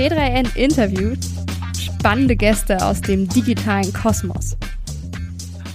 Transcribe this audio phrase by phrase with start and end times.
[0.00, 1.18] T3N interviewt
[1.78, 4.56] spannende Gäste aus dem digitalen Kosmos.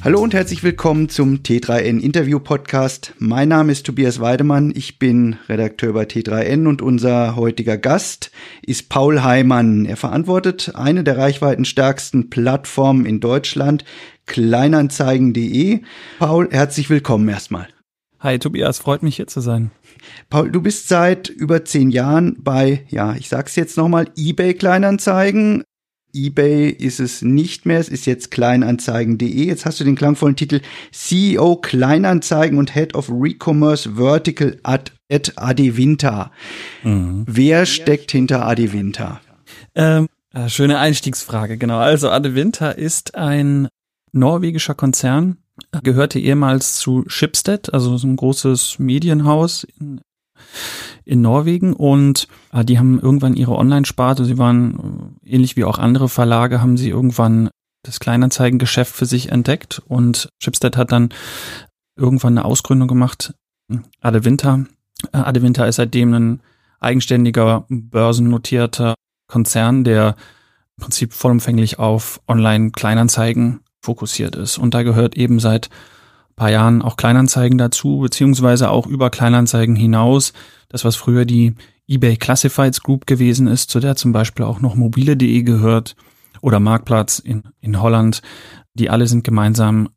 [0.03, 3.13] Hallo und herzlich willkommen zum T3N Interview Podcast.
[3.19, 8.31] Mein Name ist Tobias Weidemann, ich bin Redakteur bei T3N und unser heutiger Gast
[8.63, 9.85] ist Paul Heimann.
[9.85, 13.85] Er verantwortet eine der reichweitenstärksten Plattformen in Deutschland,
[14.25, 15.81] kleinanzeigen.de.
[16.17, 17.67] Paul, herzlich willkommen erstmal.
[18.25, 19.69] Hi Tobias, freut mich hier zu sein.
[20.31, 25.63] Paul, du bist seit über zehn Jahren bei, ja, ich sag's jetzt nochmal, eBay Kleinanzeigen.
[26.11, 29.45] eBay ist es nicht mehr, es ist jetzt kleinanzeigen.de.
[29.45, 35.33] Jetzt hast du den klangvollen Titel CEO Kleinanzeigen und Head of Recommerce Vertical at, at
[35.35, 36.31] Adevinta.
[36.81, 37.25] Mhm.
[37.27, 39.21] Wer steckt hinter Adevinta?
[39.75, 41.77] Ähm, äh, schöne Einstiegsfrage, genau.
[41.77, 43.67] Also Adevinta ist ein
[44.13, 45.37] norwegischer Konzern,
[45.83, 50.01] gehörte ehemals zu Schibsted, also so ein großes Medienhaus in,
[51.05, 55.77] in Norwegen und äh, die haben irgendwann ihre Online-Sparte, sie waren äh, ähnlich wie auch
[55.77, 57.49] andere Verlage, haben sie irgendwann
[57.83, 61.09] das Kleinanzeigengeschäft für sich entdeckt und Schibsted hat dann
[61.95, 63.33] irgendwann eine Ausgründung gemacht,
[64.01, 64.65] Adewinter.
[65.11, 66.41] Äh, Adewinter ist seitdem ein
[66.79, 68.95] eigenständiger, börsennotierter
[69.27, 70.15] Konzern, der
[70.77, 74.57] im Prinzip vollumfänglich auf Online-Kleinanzeigen fokussiert ist.
[74.57, 75.69] Und da gehört eben seit
[76.35, 80.33] paar Jahren auch Kleinanzeigen dazu, beziehungsweise auch über Kleinanzeigen hinaus.
[80.69, 81.55] Das, was früher die
[81.87, 85.95] eBay Classifieds Group gewesen ist, zu der zum Beispiel auch noch mobile.de gehört
[86.41, 88.21] oder Marktplatz in, in Holland,
[88.73, 89.89] die alle sind gemeinsam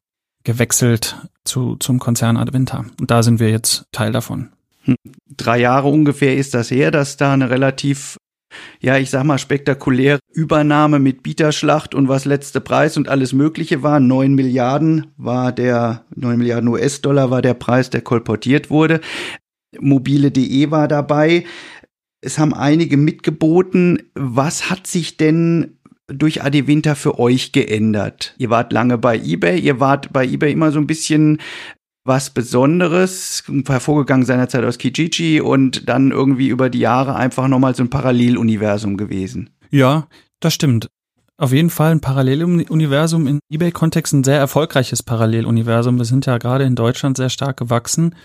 [0.44, 2.84] gewechselt zu, zum Konzern Adventa.
[3.00, 4.50] Und da sind wir jetzt Teil davon.
[4.84, 4.97] Hm.
[5.36, 8.16] Drei Jahre ungefähr ist das her, dass da eine relativ
[8.80, 13.82] ja, ich sag mal, spektakuläre Übernahme mit Bieterschlacht und was letzte Preis und alles Mögliche
[13.82, 14.00] war.
[14.00, 19.00] Neun Milliarden war der, neun Milliarden US-Dollar war der Preis, der kolportiert wurde.
[19.78, 21.44] Mobile.de war dabei.
[22.20, 24.02] Es haben einige mitgeboten.
[24.14, 28.34] Was hat sich denn durch Adewinter für euch geändert?
[28.38, 31.38] Ihr wart lange bei eBay, ihr wart bei eBay immer so ein bisschen
[32.08, 37.84] was Besonderes, hervorgegangen seinerzeit aus Kijiji und dann irgendwie über die Jahre einfach nochmal so
[37.84, 39.50] ein Paralleluniversum gewesen.
[39.70, 40.08] Ja,
[40.41, 40.88] das stimmt.
[41.36, 45.98] Auf jeden Fall ein Paralleluniversum in eBay-Kontext, ein sehr erfolgreiches Paralleluniversum.
[45.98, 48.16] Wir sind ja gerade in Deutschland sehr stark gewachsen,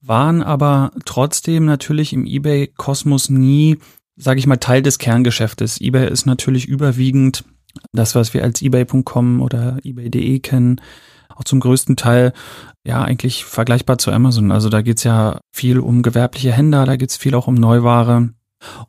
[0.00, 3.76] waren aber trotzdem natürlich im eBay-Kosmos nie,
[4.16, 5.82] sage ich mal, Teil des Kerngeschäftes.
[5.82, 7.44] eBay ist natürlich überwiegend
[7.92, 10.80] das, was wir als eBay.com oder eBay.de kennen,
[11.36, 12.32] auch zum größten Teil
[12.84, 14.50] ja eigentlich vergleichbar zu Amazon.
[14.50, 18.30] Also da geht's ja viel um gewerbliche Händler, da geht's viel auch um Neuware.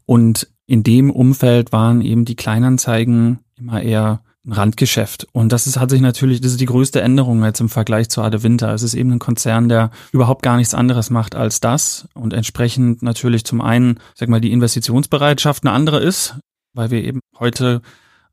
[0.05, 5.27] Und in dem Umfeld waren eben die Kleinanzeigen immer eher ein Randgeschäft.
[5.31, 8.21] Und das ist, hat sich natürlich, das ist die größte Änderung jetzt im Vergleich zu
[8.21, 8.73] Ade Winter.
[8.73, 13.01] Es ist eben ein Konzern, der überhaupt gar nichts anderes macht als das und entsprechend
[13.03, 16.35] natürlich zum einen, sag mal, die Investitionsbereitschaft eine andere ist,
[16.73, 17.81] weil wir eben heute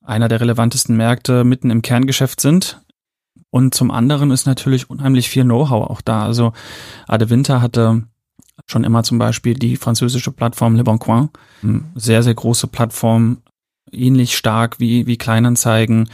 [0.03, 2.81] einer der relevantesten Märkte mitten im Kerngeschäft sind.
[3.51, 6.25] Und zum anderen ist natürlich unheimlich viel Know-how auch da.
[6.25, 6.53] Also
[7.09, 8.05] Ade Winter hatte
[8.67, 11.31] schon immer zum Beispiel die französische Plattform Le Bon Coin,
[11.95, 13.39] sehr, sehr große Plattform,
[13.91, 16.09] ähnlich stark wie, wie Kleinanzeigen,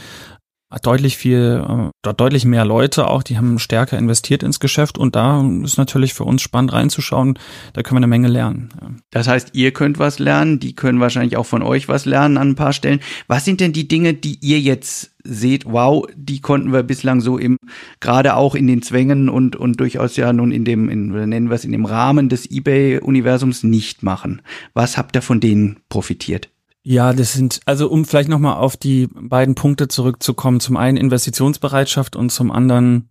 [0.81, 5.15] deutlich viel, äh, dort deutlich mehr Leute auch, die haben stärker investiert ins Geschäft und
[5.15, 7.39] da ist natürlich für uns spannend reinzuschauen,
[7.73, 9.01] da können wir eine Menge lernen.
[9.11, 12.49] Das heißt, ihr könnt was lernen, die können wahrscheinlich auch von euch was lernen an
[12.49, 12.99] ein paar Stellen.
[13.27, 17.37] Was sind denn die Dinge, die ihr jetzt seht, wow, die konnten wir bislang so
[17.37, 17.57] im,
[17.99, 21.55] gerade auch in den Zwängen und, und durchaus ja nun in dem, in, nennen wir
[21.55, 24.41] es in dem Rahmen des eBay-Universums nicht machen.
[24.73, 26.49] Was habt ihr von denen profitiert?
[26.83, 32.15] Ja, das sind, also um vielleicht nochmal auf die beiden Punkte zurückzukommen, zum einen Investitionsbereitschaft
[32.15, 33.09] und zum anderen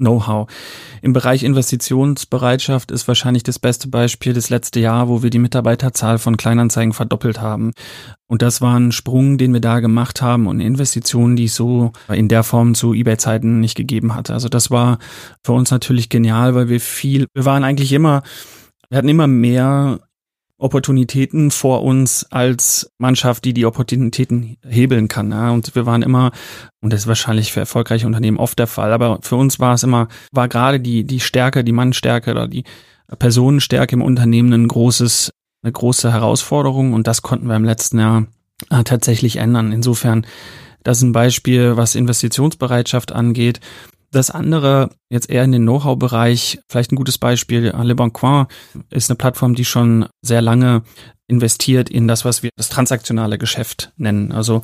[0.00, 0.48] Know-how.
[1.02, 6.18] Im Bereich Investitionsbereitschaft ist wahrscheinlich das beste Beispiel das letzte Jahr, wo wir die Mitarbeiterzahl
[6.18, 7.72] von Kleinanzeigen verdoppelt haben.
[8.26, 11.92] Und das war ein Sprung, den wir da gemacht haben und Investitionen, die es so
[12.08, 14.32] in der Form zu eBay-Zeiten nicht gegeben hatte.
[14.32, 14.98] Also das war
[15.44, 18.22] für uns natürlich genial, weil wir viel, wir waren eigentlich immer,
[18.88, 20.00] wir hatten immer mehr
[20.60, 25.30] Opportunitäten vor uns als Mannschaft, die die Opportunitäten hebeln kann.
[25.30, 25.50] Ja?
[25.50, 26.32] Und wir waren immer,
[26.80, 29.82] und das ist wahrscheinlich für erfolgreiche Unternehmen oft der Fall, aber für uns war es
[29.82, 32.64] immer, war gerade die, die Stärke, die Mannstärke oder die
[33.18, 35.32] Personenstärke im Unternehmen ein großes,
[35.62, 38.26] eine große Herausforderung und das konnten wir im letzten Jahr
[38.68, 39.72] äh, tatsächlich ändern.
[39.72, 40.26] Insofern,
[40.84, 43.60] das ist ein Beispiel, was Investitionsbereitschaft angeht.
[44.12, 48.46] Das andere, jetzt eher in den Know-how-Bereich, vielleicht ein gutes Beispiel, Le Bon Coin
[48.90, 50.82] ist eine Plattform, die schon sehr lange
[51.28, 54.32] investiert in das, was wir das transaktionale Geschäft nennen.
[54.32, 54.62] Also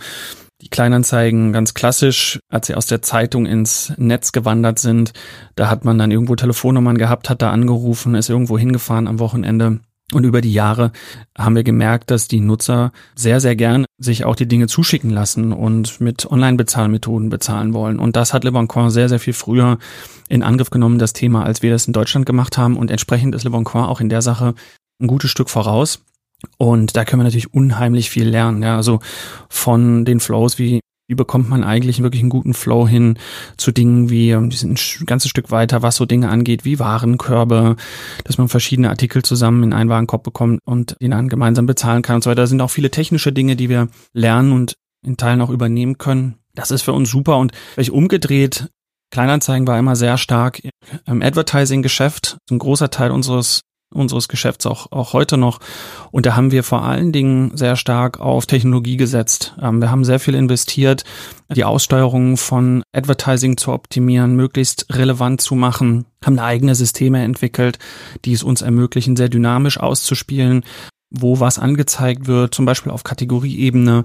[0.62, 5.12] die Kleinanzeigen ganz klassisch, als sie aus der Zeitung ins Netz gewandert sind,
[5.54, 9.80] da hat man dann irgendwo Telefonnummern gehabt, hat da angerufen, ist irgendwo hingefahren am Wochenende
[10.12, 10.92] Und über die Jahre
[11.36, 15.52] haben wir gemerkt, dass die Nutzer sehr, sehr gern sich auch die Dinge zuschicken lassen
[15.52, 17.98] und mit Online-Bezahlmethoden bezahlen wollen.
[17.98, 19.78] Und das hat Le Bon Coin sehr, sehr viel früher
[20.28, 22.76] in Angriff genommen, das Thema, als wir das in Deutschland gemacht haben.
[22.76, 24.54] Und entsprechend ist Le Bon Coin auch in der Sache
[25.00, 26.00] ein gutes Stück voraus.
[26.56, 28.62] Und da können wir natürlich unheimlich viel lernen.
[28.62, 29.00] Ja, also
[29.48, 33.18] von den Flows wie wie bekommt man eigentlich wirklich einen guten Flow hin
[33.56, 36.78] zu Dingen wie, ähm, die sind ein ganzes Stück weiter, was so Dinge angeht, wie
[36.78, 37.76] Warenkörbe,
[38.24, 42.16] dass man verschiedene Artikel zusammen in einen Warenkorb bekommt und den dann gemeinsam bezahlen kann
[42.16, 42.42] und so weiter.
[42.42, 44.74] Da sind auch viele technische Dinge, die wir lernen und
[45.04, 46.36] in Teilen auch übernehmen können.
[46.54, 48.68] Das ist für uns super und vielleicht umgedreht,
[49.10, 50.60] Kleinanzeigen war immer sehr stark
[51.06, 52.38] im Advertising-Geschäft.
[52.50, 53.60] Ein großer Teil unseres
[53.96, 55.60] unseres Geschäfts auch, auch heute noch.
[56.10, 59.54] Und da haben wir vor allen Dingen sehr stark auf Technologie gesetzt.
[59.60, 61.04] Ähm, wir haben sehr viel investiert,
[61.54, 67.78] die Aussteuerung von Advertising zu optimieren, möglichst relevant zu machen, haben eigene Systeme entwickelt,
[68.24, 70.64] die es uns ermöglichen, sehr dynamisch auszuspielen,
[71.10, 74.04] wo was angezeigt wird, zum Beispiel auf Kategorieebene.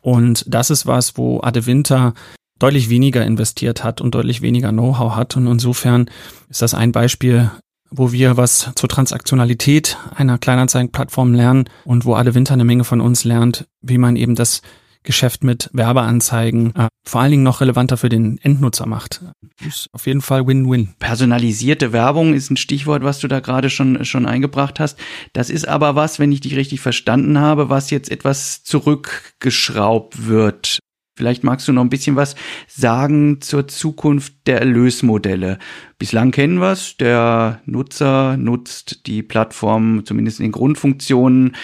[0.00, 2.14] Und das ist was, wo Ade Winter
[2.58, 5.36] deutlich weniger investiert hat und deutlich weniger Know-how hat.
[5.36, 6.10] Und insofern
[6.48, 7.50] ist das ein Beispiel
[7.90, 13.00] wo wir was zur Transaktionalität einer Kleinanzeigenplattform lernen und wo alle Winter eine Menge von
[13.00, 14.62] uns lernt, wie man eben das
[15.02, 19.22] Geschäft mit Werbeanzeigen äh, vor allen Dingen noch relevanter für den Endnutzer macht.
[19.66, 20.94] Ist auf jeden Fall Win-Win.
[20.98, 24.98] Personalisierte Werbung ist ein Stichwort, was du da gerade schon, schon eingebracht hast.
[25.32, 30.78] Das ist aber was, wenn ich dich richtig verstanden habe, was jetzt etwas zurückgeschraubt wird.
[31.18, 32.36] Vielleicht magst du noch ein bisschen was
[32.68, 35.58] sagen zur Zukunft der Erlösmodelle.
[35.98, 36.96] Bislang kennen wir es.
[36.96, 41.56] Der Nutzer nutzt die Plattform zumindest in den Grundfunktionen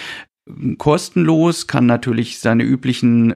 [0.77, 3.33] kostenlos, kann natürlich seine üblichen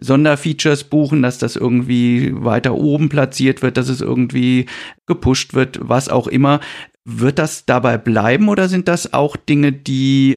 [0.00, 4.66] Sonderfeatures buchen, dass das irgendwie weiter oben platziert wird, dass es irgendwie
[5.06, 6.58] gepusht wird, was auch immer.
[7.04, 10.34] Wird das dabei bleiben oder sind das auch Dinge, die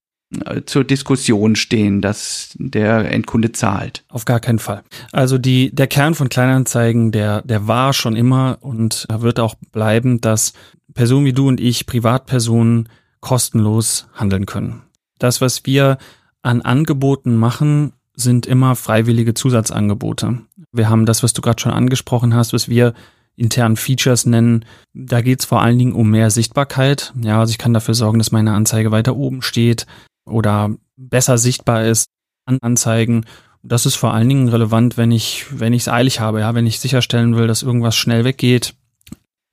[0.66, 4.04] zur Diskussion stehen, dass der Endkunde zahlt.
[4.10, 4.84] Auf gar keinen Fall.
[5.12, 10.22] Also die, der Kern von Kleinanzeigen, der, der war schon immer und wird auch bleiben,
[10.22, 10.54] dass
[10.94, 12.90] Personen wie du und ich, Privatpersonen,
[13.20, 14.82] kostenlos handeln können.
[15.18, 15.98] Das, was wir
[16.42, 20.40] an Angeboten machen, sind immer freiwillige Zusatzangebote.
[20.72, 22.94] Wir haben das, was du gerade schon angesprochen hast, was wir
[23.36, 24.66] internen Features nennen.
[24.94, 27.14] Da geht es vor allen Dingen um mehr Sichtbarkeit.
[27.22, 29.88] Ja, also ich kann dafür sorgen, dass meine Anzeige weiter oben steht
[30.26, 32.08] oder besser sichtbar ist
[32.46, 33.26] an Anzeigen.
[33.62, 36.68] Das ist vor allen Dingen relevant, wenn ich, wenn ich es eilig habe, ja, wenn
[36.68, 38.76] ich sicherstellen will, dass irgendwas schnell weggeht.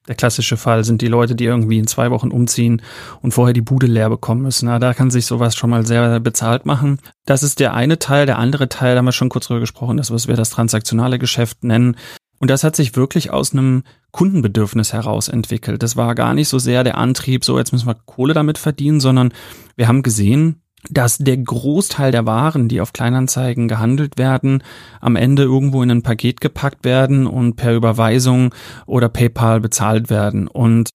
[0.09, 2.83] Der klassische Fall sind die Leute, die irgendwie in zwei Wochen umziehen
[3.23, 4.67] und vorher die Bude leer bekommen müssen.
[4.67, 6.99] Na, da kann sich sowas schon mal sehr bezahlt machen.
[7.27, 8.27] Das ist der eine Teil.
[8.27, 11.19] Der andere Teil, da haben wir schon kurz drüber gesprochen, das, was wir das transaktionale
[11.21, 11.97] Geschäft nennen.
[12.41, 15.83] Und das hat sich wirklich aus einem Kundenbedürfnis heraus entwickelt.
[15.83, 18.99] Das war gar nicht so sehr der Antrieb, so jetzt müssen wir Kohle damit verdienen,
[18.99, 19.33] sondern
[19.77, 24.63] wir haben gesehen, dass der Großteil der Waren, die auf Kleinanzeigen gehandelt werden,
[25.01, 28.55] am Ende irgendwo in ein Paket gepackt werden und per Überweisung
[28.87, 30.49] oder PayPal bezahlt werden.
[30.49, 30.91] Und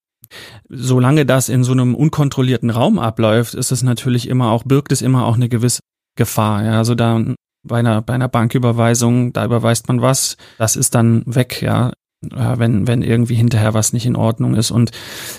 [0.70, 5.02] solange das in so einem unkontrollierten Raum abläuft, ist es natürlich immer auch, birgt es
[5.02, 5.82] immer auch eine gewisse
[6.18, 6.64] Gefahr.
[6.64, 7.22] Ja, also da
[7.64, 11.92] bei einer, bei einer Banküberweisung, da überweist man was, das ist dann weg, ja,
[12.22, 14.72] wenn, wenn irgendwie hinterher was nicht in Ordnung ist.
[14.72, 14.92] Und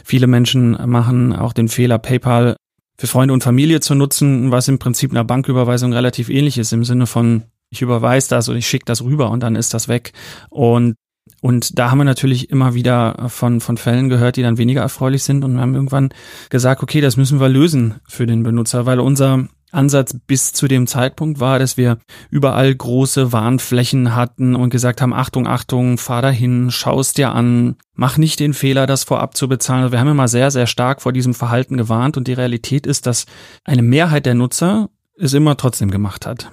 [0.04, 2.56] viele Menschen machen auch den Fehler, PayPal
[2.98, 6.84] für Freunde und Familie zu nutzen, was im Prinzip einer Banküberweisung relativ ähnlich ist, im
[6.84, 10.12] Sinne von, ich überweise das und ich schicke das rüber und dann ist das weg.
[10.50, 10.94] Und
[11.42, 15.22] und da haben wir natürlich immer wieder von, von Fällen gehört, die dann weniger erfreulich
[15.24, 16.10] sind und wir haben irgendwann
[16.50, 20.86] gesagt, okay, das müssen wir lösen für den Benutzer, weil unser, Ansatz bis zu dem
[20.86, 21.98] Zeitpunkt war, dass wir
[22.30, 27.76] überall große Warnflächen hatten und gesagt haben, Achtung, Achtung, fahr dahin, schau es dir an,
[27.94, 29.82] mach nicht den Fehler, das vorab zu bezahlen.
[29.82, 33.06] Also wir haben immer sehr, sehr stark vor diesem Verhalten gewarnt und die Realität ist,
[33.06, 33.26] dass
[33.64, 36.50] eine Mehrheit der Nutzer es immer trotzdem gemacht hat.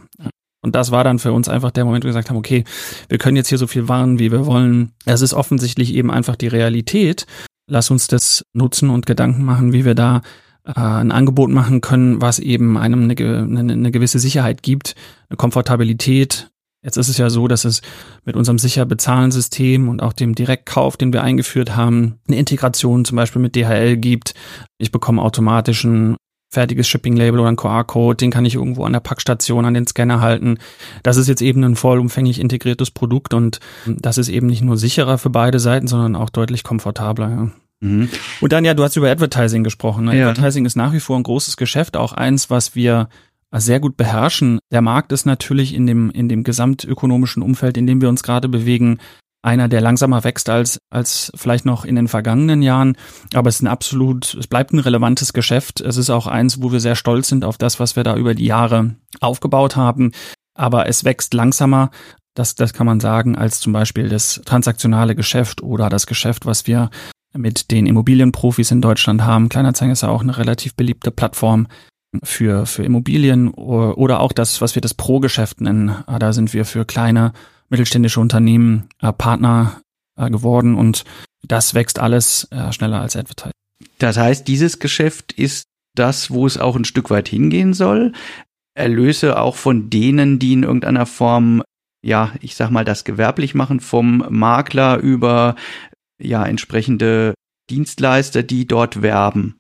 [0.62, 2.64] Und das war dann für uns einfach der Moment, wo wir gesagt haben, okay,
[3.10, 4.94] wir können jetzt hier so viel warnen, wie wir wollen.
[5.06, 7.26] Es ist offensichtlich eben einfach die Realität.
[7.68, 10.22] Lass uns das nutzen und Gedanken machen, wie wir da
[10.66, 14.96] äh, ein Angebot machen können, was eben einem eine, eine, eine gewisse Sicherheit gibt,
[15.30, 16.50] eine Komfortabilität.
[16.82, 17.82] Jetzt ist es ja so, dass es
[18.26, 23.06] mit unserem sicher bezahlen System und auch dem Direktkauf, den wir eingeführt haben, eine Integration
[23.06, 24.34] zum Beispiel mit DHL gibt.
[24.78, 26.18] Ich bekomme automatisch ein
[26.54, 30.22] fertiges Shipping-Label oder ein QR-Code, den kann ich irgendwo an der Packstation an den Scanner
[30.22, 30.60] halten.
[31.02, 35.18] Das ist jetzt eben ein vollumfänglich integriertes Produkt und das ist eben nicht nur sicherer
[35.18, 37.30] für beide Seiten, sondern auch deutlich komfortabler.
[37.30, 37.52] Ja.
[37.82, 38.10] Mhm.
[38.42, 40.06] Und dann, ja, du hast über Advertising gesprochen.
[40.06, 40.18] Ne?
[40.18, 40.30] Ja.
[40.30, 43.10] Advertising ist nach wie vor ein großes Geschäft, auch eins, was wir
[43.52, 44.60] sehr gut beherrschen.
[44.72, 48.50] Der Markt ist natürlich in dem, in dem gesamtökonomischen Umfeld, in dem wir uns gerade
[48.50, 49.00] bewegen,
[49.44, 52.96] einer, der langsamer wächst als, als vielleicht noch in den vergangenen Jahren.
[53.34, 55.82] Aber es ist ein absolut, es bleibt ein relevantes Geschäft.
[55.82, 58.36] Es ist auch eins, wo wir sehr stolz sind auf das, was wir da über
[58.36, 60.14] die Jahre aufgebaut haben.
[60.56, 61.92] Aber es wächst langsamer.
[62.36, 66.66] Das, das kann man sagen, als zum Beispiel das transaktionale Geschäft oder das Geschäft, was
[66.66, 66.90] wir
[67.36, 69.50] mit den Immobilienprofis in Deutschland haben.
[69.50, 71.68] Kleinanzeigen ist ja auch eine relativ beliebte Plattform
[72.24, 76.04] für, für Immobilien oder auch das, was wir das Pro-Geschäft nennen.
[76.20, 77.34] Da sind wir für kleine
[77.70, 79.82] mittelständische Unternehmen äh, Partner
[80.16, 81.06] äh, geworden und
[81.48, 83.52] das wächst alles äh, schneller als Advertising.
[83.98, 88.14] Das heißt, dieses Geschäft ist das, wo es auch ein Stück weit hingehen soll.
[88.76, 91.64] Erlöse auch von denen, die in irgendeiner Form,
[92.04, 95.56] ja, ich sag mal, das gewerblich machen, vom Makler über
[96.20, 97.34] ja entsprechende
[97.70, 99.60] Dienstleister, die dort werben.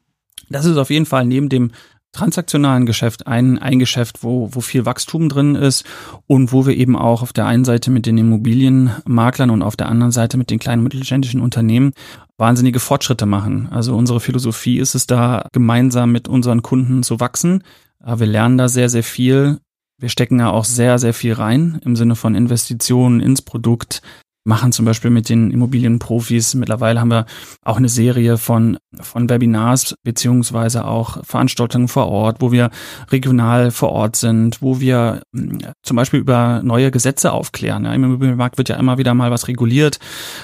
[0.50, 1.72] Das ist auf jeden Fall neben dem
[2.14, 5.84] transaktionalen Geschäft ein, ein Geschäft, wo, wo viel Wachstum drin ist
[6.28, 9.90] und wo wir eben auch auf der einen Seite mit den Immobilienmaklern und auf der
[9.90, 11.94] anderen Seite mit den kleinen mittelständischen Unternehmen
[12.38, 13.68] wahnsinnige Fortschritte machen.
[13.72, 17.64] Also unsere Philosophie ist es da, gemeinsam mit unseren Kunden zu wachsen.
[18.00, 19.60] Wir lernen da sehr, sehr viel.
[20.00, 24.02] Wir stecken da auch sehr, sehr viel rein im Sinne von Investitionen ins Produkt,
[24.46, 26.54] machen zum Beispiel mit den Immobilienprofis.
[26.56, 27.26] Mittlerweile haben wir
[27.64, 32.70] auch eine Serie von, von Webinars beziehungsweise auch Veranstaltungen vor Ort, wo wir
[33.10, 37.86] regional vor Ort sind, wo wir hm, zum Beispiel über neue Gesetze aufklären.
[37.86, 40.00] Ja, Im Immobilienmarkt wird ja immer wieder mal was reguliert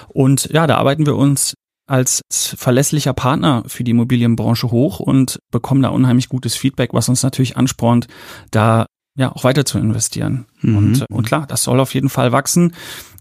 [0.07, 1.53] und ja, da arbeiten wir uns
[1.89, 7.23] als verlässlicher Partner für die Immobilienbranche hoch und bekommen da unheimlich gutes Feedback, was uns
[7.23, 8.07] natürlich anspornt,
[8.51, 8.85] da
[9.19, 10.45] ja auch weiter zu investieren.
[10.61, 10.77] Mhm.
[10.77, 12.73] Und, und klar, das soll auf jeden Fall wachsen.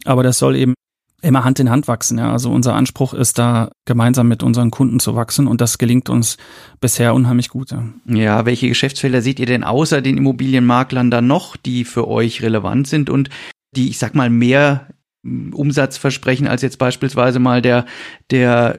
[0.04, 0.74] Aber das soll eben
[1.20, 2.18] immer Hand in Hand wachsen.
[2.18, 2.32] Ja.
[2.32, 6.36] Also unser Anspruch ist da gemeinsam mit unseren Kunden zu wachsen und das gelingt uns
[6.80, 7.72] bisher unheimlich gut.
[7.72, 12.42] Ja, ja welche Geschäftsfelder seht ihr denn außer den Immobilienmaklern dann noch, die für euch
[12.42, 13.30] relevant sind und
[13.74, 14.86] die, ich sag mal, mehr
[15.24, 17.84] Umsatz versprechen als jetzt beispielsweise mal der,
[18.30, 18.76] der,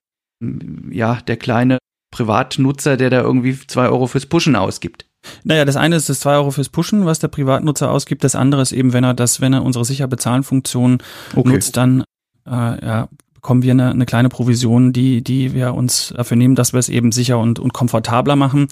[0.90, 1.78] ja, der kleine
[2.12, 5.06] Privatnutzer, der da irgendwie zwei Euro fürs Pushen ausgibt?
[5.44, 8.24] Naja, das eine ist das 2 Euro fürs Pushen, was der Privatnutzer ausgibt.
[8.24, 11.00] Das andere ist eben, wenn er das, wenn er unsere sicher bezahlen Funktion
[11.36, 11.50] okay.
[11.50, 12.04] nutzt, dann
[12.48, 16.74] äh, ja, bekommen wir eine, eine kleine Provision, die, die wir uns dafür nehmen, dass
[16.74, 18.68] wir es eben sicher und, und komfortabler machen.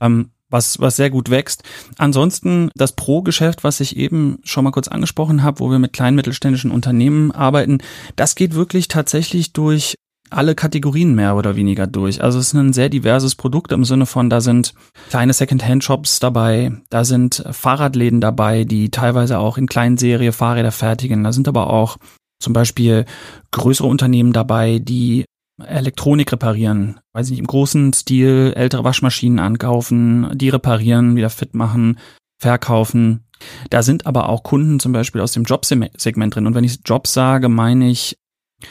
[0.00, 1.62] Ähm, was, was sehr gut wächst.
[1.98, 6.16] Ansonsten das Pro-Geschäft, was ich eben schon mal kurz angesprochen habe, wo wir mit kleinen
[6.16, 7.78] mittelständischen Unternehmen arbeiten,
[8.16, 9.96] das geht wirklich tatsächlich durch
[10.30, 12.22] alle Kategorien mehr oder weniger durch.
[12.22, 14.74] Also es ist ein sehr diverses Produkt im Sinne von, da sind
[15.10, 21.24] kleine Second-Hand-Shops dabei, da sind Fahrradläden dabei, die teilweise auch in kleinen Serie Fahrräder fertigen.
[21.24, 21.96] Da sind aber auch
[22.40, 23.04] zum Beispiel
[23.50, 25.24] größere Unternehmen dabei, die
[25.62, 31.54] Elektronik reparieren, weiß ich nicht, im großen Stil ältere Waschmaschinen ankaufen, die reparieren, wieder fit
[31.54, 31.98] machen,
[32.40, 33.24] verkaufen.
[33.70, 36.46] Da sind aber auch Kunden zum Beispiel aus dem Jobsegment drin.
[36.46, 38.16] Und wenn ich Jobs sage, meine ich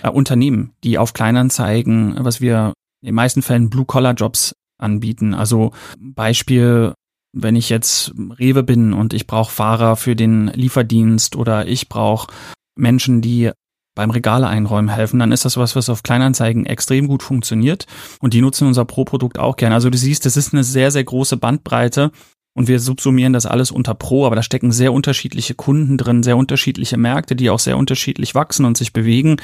[0.03, 5.33] äh, Unternehmen, die auf Kleinanzeigen, was wir in den meisten Fällen Blue-Collar-Jobs anbieten.
[5.33, 6.93] Also Beispiel,
[7.33, 12.33] wenn ich jetzt Rewe bin und ich brauche Fahrer für den Lieferdienst oder ich brauche
[12.75, 13.51] Menschen, die
[13.95, 17.87] beim Regale einräumen helfen, dann ist das was, was auf Kleinanzeigen extrem gut funktioniert
[18.21, 19.73] und die nutzen unser Pro-Produkt auch gerne.
[19.73, 22.11] Also du siehst, das ist eine sehr, sehr große Bandbreite
[22.57, 26.37] und wir subsumieren das alles unter Pro, aber da stecken sehr unterschiedliche Kunden drin, sehr
[26.37, 29.37] unterschiedliche Märkte, die auch sehr unterschiedlich wachsen und sich bewegen.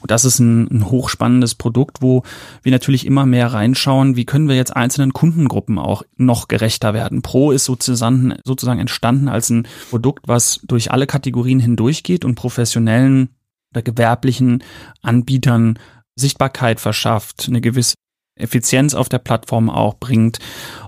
[0.00, 2.24] Und das ist ein, ein hochspannendes Produkt, wo
[2.64, 7.22] wir natürlich immer mehr reinschauen, wie können wir jetzt einzelnen Kundengruppen auch noch gerechter werden.
[7.22, 13.28] Pro ist sozusagen, sozusagen entstanden als ein Produkt, was durch alle Kategorien hindurchgeht und professionellen
[13.72, 14.64] oder gewerblichen
[15.02, 15.78] Anbietern
[16.16, 17.94] Sichtbarkeit verschafft, eine gewisse
[18.36, 20.38] Effizienz auf der Plattform auch bringt.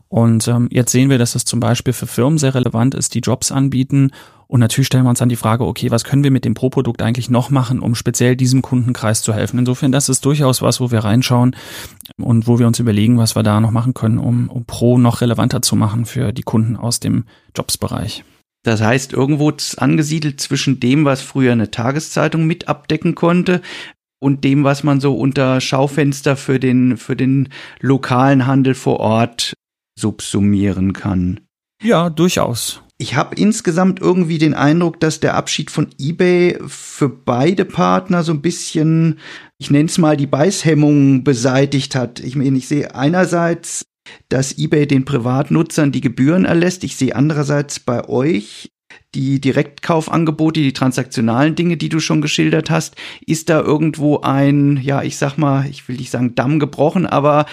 [0.09, 3.21] Und ähm, jetzt sehen wir, dass das zum Beispiel für Firmen sehr relevant ist, die
[3.21, 4.11] Jobs anbieten.
[4.47, 7.03] Und natürlich stellen wir uns dann die Frage, okay, was können wir mit dem Pro-Produkt
[7.03, 9.59] eigentlich noch machen, um speziell diesem Kundenkreis zu helfen?
[9.59, 11.55] Insofern, das ist durchaus was, wo wir reinschauen
[12.17, 15.21] und wo wir uns überlegen, was wir da noch machen können, um, um Pro noch
[15.21, 17.25] relevanter zu machen für die Kunden aus dem
[17.55, 18.25] Jobs-Bereich.
[18.65, 23.61] Das heißt, irgendwo angesiedelt zwischen dem, was früher eine Tageszeitung mit abdecken konnte,
[24.21, 27.51] und dem, was man so unter Schaufenster für den, für den
[27.81, 29.55] lokalen Handel vor Ort
[29.99, 31.41] subsumieren kann.
[31.83, 32.83] Ja, durchaus.
[33.01, 38.33] Ich habe insgesamt irgendwie den Eindruck, dass der Abschied von eBay für beide Partner so
[38.33, 39.21] ein bisschen,
[39.59, 42.19] ich nenne es mal, die Beißhemmung beseitigt hat.
[42.19, 43.85] Ich meine, ich sehe einerseits,
[44.29, 46.83] dass eBay den Privatnutzern die Gebühren erlässt.
[46.83, 48.73] Ich sehe andererseits bei euch
[49.15, 55.03] die Direktkaufangebote, die transaktionalen Dinge, die du schon geschildert hast, ist da irgendwo ein, ja,
[55.03, 57.47] ich sag mal, ich will nicht sagen Damm gebrochen, aber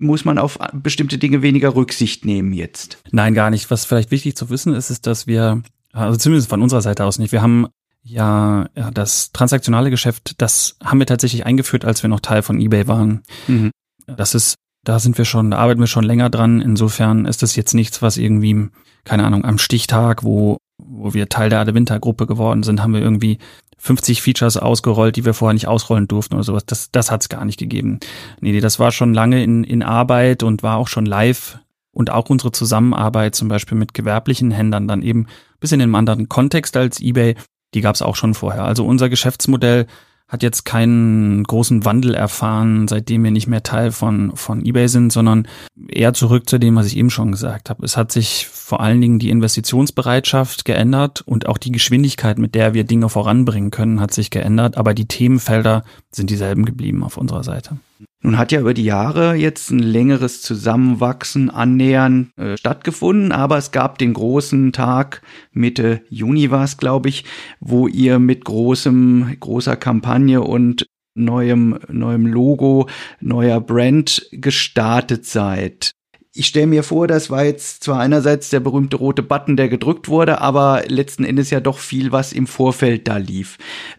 [0.00, 2.98] muss man auf bestimmte Dinge weniger Rücksicht nehmen jetzt?
[3.12, 3.70] Nein, gar nicht.
[3.70, 7.18] Was vielleicht wichtig zu wissen ist, ist, dass wir, also zumindest von unserer Seite aus
[7.18, 7.68] nicht, wir haben
[8.02, 12.58] ja, ja, das transaktionale Geschäft, das haben wir tatsächlich eingeführt, als wir noch Teil von
[12.58, 13.22] eBay waren.
[13.46, 13.70] Mhm.
[14.06, 14.54] Das ist,
[14.84, 16.60] da sind wir schon, da arbeiten wir schon länger dran.
[16.60, 18.68] Insofern ist das jetzt nichts, was irgendwie,
[19.04, 23.38] keine Ahnung, am Stichtag, wo, wo wir Teil der Adewinter-Gruppe geworden sind, haben wir irgendwie
[23.80, 26.66] 50 Features ausgerollt, die wir vorher nicht ausrollen durften oder sowas.
[26.66, 27.98] Das, das hat es gar nicht gegeben.
[28.40, 31.58] Nee, nee, das war schon lange in, in Arbeit und war auch schon live.
[31.92, 35.26] Und auch unsere Zusammenarbeit zum Beispiel mit gewerblichen Händlern dann eben
[35.58, 37.34] bisschen in einem anderen Kontext als eBay,
[37.74, 38.64] die gab es auch schon vorher.
[38.64, 39.86] Also unser Geschäftsmodell
[40.30, 45.12] hat jetzt keinen großen Wandel erfahren, seitdem wir nicht mehr Teil von, von eBay sind,
[45.12, 45.48] sondern
[45.88, 47.84] eher zurück zu dem, was ich eben schon gesagt habe.
[47.84, 52.74] Es hat sich vor allen Dingen die Investitionsbereitschaft geändert und auch die Geschwindigkeit, mit der
[52.74, 55.82] wir Dinge voranbringen können, hat sich geändert, aber die Themenfelder
[56.12, 57.78] sind dieselben geblieben auf unserer Seite.
[58.22, 63.70] Nun hat ja über die Jahre jetzt ein längeres Zusammenwachsen, Annähern äh, stattgefunden, aber es
[63.72, 65.22] gab den großen Tag,
[65.52, 67.24] Mitte Juni war es, glaube ich,
[67.60, 72.88] wo ihr mit großem, großer Kampagne und neuem, neuem Logo,
[73.20, 75.92] neuer Brand gestartet seid
[76.34, 80.08] ich stelle mir vor, das war jetzt zwar einerseits der berühmte rote Button, der gedrückt
[80.08, 83.58] wurde, aber letzten Endes ja doch viel, was im Vorfeld da lief.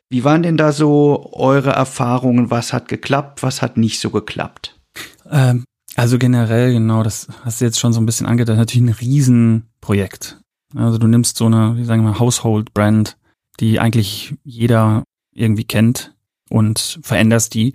[0.10, 2.50] Wie waren denn da so eure Erfahrungen?
[2.50, 4.80] Was hat geklappt, was hat nicht so geklappt?
[5.30, 8.96] Ähm, also generell, genau, das hast du jetzt schon so ein bisschen angedeutet, natürlich ein
[8.96, 10.40] Riesenprojekt.
[10.74, 13.18] Also du nimmst so eine, wie sagen wir, Household Brand,
[13.60, 16.14] die eigentlich jeder irgendwie kennt
[16.52, 17.74] und veränderst die.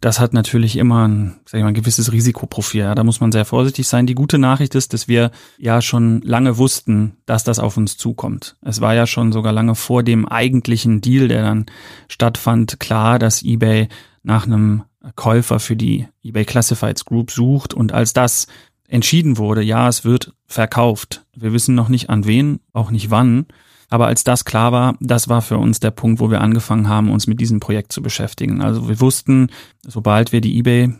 [0.00, 2.82] Das hat natürlich immer ein, sag ich mal, ein gewisses Risikoprofil.
[2.82, 4.06] Ja, da muss man sehr vorsichtig sein.
[4.06, 8.56] Die gute Nachricht ist, dass wir ja schon lange wussten, dass das auf uns zukommt.
[8.60, 11.66] Es war ja schon sogar lange vor dem eigentlichen Deal, der dann
[12.08, 13.88] stattfand, klar, dass eBay
[14.22, 14.84] nach einem
[15.16, 18.46] Käufer für die eBay Classifieds Group sucht und als das
[18.88, 21.24] entschieden wurde, ja, es wird verkauft.
[21.34, 23.46] Wir wissen noch nicht an wen, auch nicht wann
[23.88, 27.10] aber als das klar war, das war für uns der Punkt, wo wir angefangen haben,
[27.10, 28.60] uns mit diesem Projekt zu beschäftigen.
[28.60, 29.48] Also wir wussten,
[29.86, 30.94] sobald wir die eBay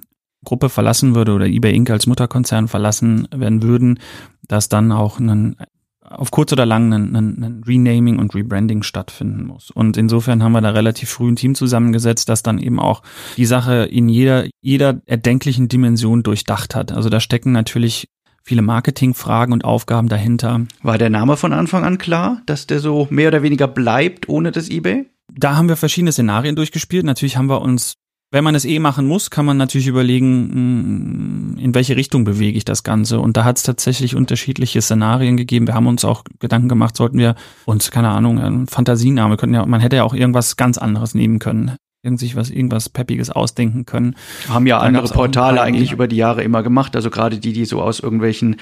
[0.44, 1.90] Gruppe verlassen würde oder eBay Inc.
[1.90, 3.98] als Mutterkonzern verlassen werden würden,
[4.46, 5.56] dass dann auch ein,
[6.00, 9.70] auf kurz oder lang ein, ein, ein Renaming und Rebranding stattfinden muss.
[9.70, 13.02] Und insofern haben wir da relativ früh ein Team zusammengesetzt, das dann eben auch
[13.36, 16.92] die Sache in jeder, jeder erdenklichen Dimension durchdacht hat.
[16.92, 18.08] Also da stecken natürlich
[18.48, 20.62] viele Marketingfragen und Aufgaben dahinter.
[20.82, 24.52] War der Name von Anfang an klar, dass der so mehr oder weniger bleibt ohne
[24.52, 25.04] das eBay?
[25.30, 27.04] Da haben wir verschiedene Szenarien durchgespielt.
[27.04, 27.92] Natürlich haben wir uns,
[28.30, 32.56] wenn man es eh machen muss, kann man natürlich überlegen, mm, in welche Richtung bewege
[32.56, 33.20] ich das Ganze.
[33.20, 35.66] Und da hat es tatsächlich unterschiedliche Szenarien gegeben.
[35.66, 37.34] Wir haben uns auch Gedanken gemacht, sollten wir
[37.66, 41.38] uns, keine Ahnung, einen Fantasiename könnten ja, man hätte ja auch irgendwas ganz anderes nehmen
[41.38, 41.76] können
[42.16, 44.14] sich was irgendwas Peppiges ausdenken können.
[44.48, 47.82] Haben ja andere Portale eigentlich über die Jahre immer gemacht, also gerade die, die so
[47.82, 48.56] aus irgendwelchen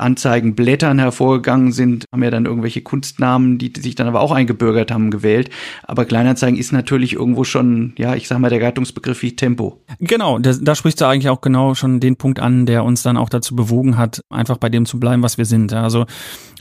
[0.00, 5.10] Anzeigenblättern hervorgegangen sind, haben ja dann irgendwelche Kunstnamen, die sich dann aber auch eingebürgert haben,
[5.10, 5.50] gewählt.
[5.84, 9.82] Aber Kleinanzeigen ist natürlich irgendwo schon, ja, ich sag mal, der Gattungsbegriff wie Tempo.
[9.98, 13.16] Genau, da, da sprichst du eigentlich auch genau schon den Punkt an, der uns dann
[13.16, 15.72] auch dazu bewogen hat, einfach bei dem zu bleiben, was wir sind.
[15.72, 16.06] Also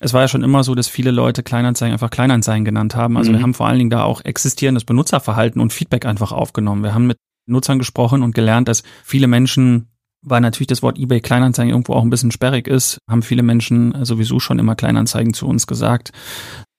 [0.01, 3.17] es war ja schon immer so, dass viele Leute Kleinanzeigen einfach Kleinanzeigen genannt haben.
[3.17, 3.35] Also mhm.
[3.35, 6.83] wir haben vor allen Dingen da auch existierendes Benutzerverhalten und Feedback einfach aufgenommen.
[6.83, 9.87] Wir haben mit Nutzern gesprochen und gelernt, dass viele Menschen
[10.21, 14.05] weil natürlich das Wort eBay Kleinanzeigen irgendwo auch ein bisschen sperrig ist, haben viele Menschen
[14.05, 16.11] sowieso schon immer Kleinanzeigen zu uns gesagt.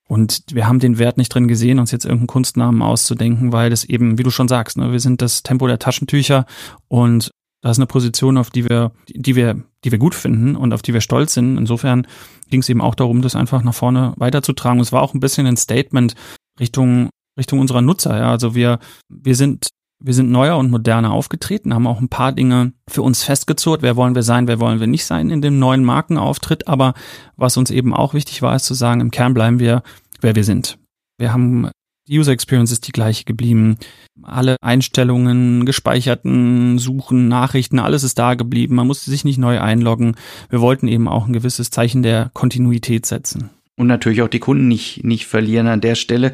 [0.09, 3.85] Und wir haben den Wert nicht drin gesehen, uns jetzt irgendeinen Kunstnamen auszudenken, weil das
[3.85, 6.47] eben, wie du schon sagst, ne, wir sind das Tempo der Taschentücher
[6.89, 7.31] und
[7.63, 10.83] das ist eine Position, auf die wir, die wir, die wir gut finden und auf
[10.83, 11.59] die wir stolz sind.
[11.59, 12.07] Insofern
[12.49, 14.81] ging es eben auch darum, das einfach nach vorne weiterzutragen.
[14.81, 16.15] es war auch ein bisschen ein Statement
[16.59, 18.17] Richtung Richtung unserer Nutzer.
[18.17, 19.69] Ja, also wir wir sind
[20.01, 23.83] wir sind neuer und moderner aufgetreten, haben auch ein paar Dinge für uns festgezurrt.
[23.83, 26.69] Wer wollen wir sein, wer wollen wir nicht sein in dem neuen Markenauftritt.
[26.69, 26.95] Aber
[27.37, 29.83] was uns eben auch wichtig war, ist zu sagen, im Kern bleiben wir,
[30.21, 30.79] wer wir sind.
[31.19, 31.71] Wir haben
[32.09, 33.77] die User Experience ist die gleiche geblieben.
[34.23, 38.75] Alle Einstellungen, gespeicherten Suchen, Nachrichten, alles ist da geblieben.
[38.75, 40.17] Man musste sich nicht neu einloggen.
[40.49, 44.69] Wir wollten eben auch ein gewisses Zeichen der Kontinuität setzen und natürlich auch die Kunden
[44.69, 46.33] nicht, nicht verlieren an der Stelle.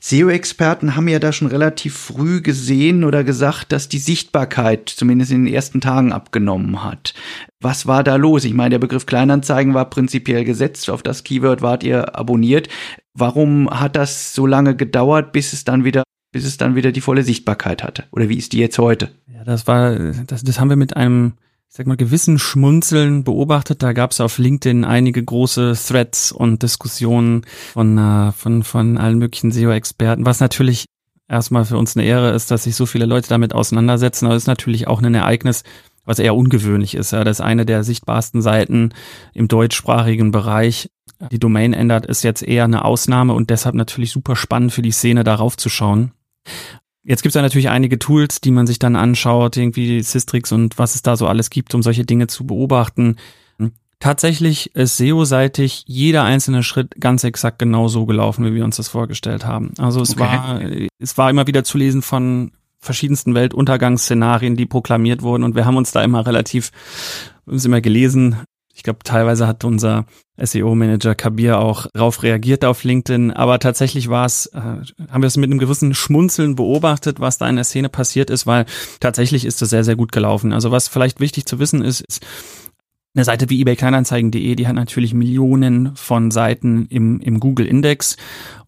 [0.00, 5.44] SEO-Experten haben ja da schon relativ früh gesehen oder gesagt, dass die Sichtbarkeit zumindest in
[5.44, 7.14] den ersten Tagen abgenommen hat.
[7.60, 8.44] Was war da los?
[8.44, 10.88] Ich meine, der Begriff Kleinanzeigen war prinzipiell gesetzt.
[10.88, 12.68] Auf das Keyword wart ihr abonniert.
[13.12, 17.00] Warum hat das so lange gedauert, bis es dann wieder bis es dann wieder die
[17.00, 18.04] volle Sichtbarkeit hatte?
[18.12, 19.10] Oder wie ist die jetzt heute?
[19.34, 21.32] Ja, das war, das, das haben wir mit einem
[21.70, 23.82] ich sag mal, gewissen Schmunzeln beobachtet.
[23.82, 29.18] Da gab es auf LinkedIn einige große Threads und Diskussionen von, äh, von, von allen
[29.18, 30.86] möglichen SEO-Experten, was natürlich
[31.28, 34.44] erstmal für uns eine Ehre ist, dass sich so viele Leute damit auseinandersetzen, aber es
[34.44, 35.62] ist natürlich auch ein Ereignis,
[36.06, 37.12] was eher ungewöhnlich ist.
[37.12, 38.94] Ja, das ist eine der sichtbarsten Seiten
[39.34, 40.90] im deutschsprachigen Bereich.
[41.30, 44.90] Die Domain ändert, ist jetzt eher eine Ausnahme und deshalb natürlich super spannend für die
[44.90, 46.12] Szene darauf zu schauen.
[47.08, 50.78] Jetzt gibt es ja natürlich einige Tools, die man sich dann anschaut, irgendwie Systrix und
[50.78, 53.16] was es da so alles gibt, um solche Dinge zu beobachten.
[53.98, 58.88] Tatsächlich ist SEO-seitig jeder einzelne Schritt ganz exakt genau so gelaufen, wie wir uns das
[58.88, 59.72] vorgestellt haben.
[59.78, 60.20] Also es okay.
[60.20, 60.60] war,
[60.98, 65.78] es war immer wieder zu lesen von verschiedensten Weltuntergangsszenarien, die proklamiert wurden und wir haben
[65.78, 66.72] uns da immer relativ,
[67.46, 68.36] wir haben es immer gelesen.
[68.78, 70.06] Ich glaube, teilweise hat unser
[70.40, 75.36] SEO-Manager Kabir auch darauf reagiert auf LinkedIn, aber tatsächlich war es, äh, haben wir es
[75.36, 78.66] mit einem gewissen Schmunzeln beobachtet, was da in der Szene passiert ist, weil
[79.00, 80.52] tatsächlich ist es sehr, sehr gut gelaufen.
[80.52, 82.24] Also was vielleicht wichtig zu wissen ist, ist
[83.18, 88.16] eine Seite wie eBay Kleinanzeigen.de, die hat natürlich Millionen von Seiten im, im Google-Index.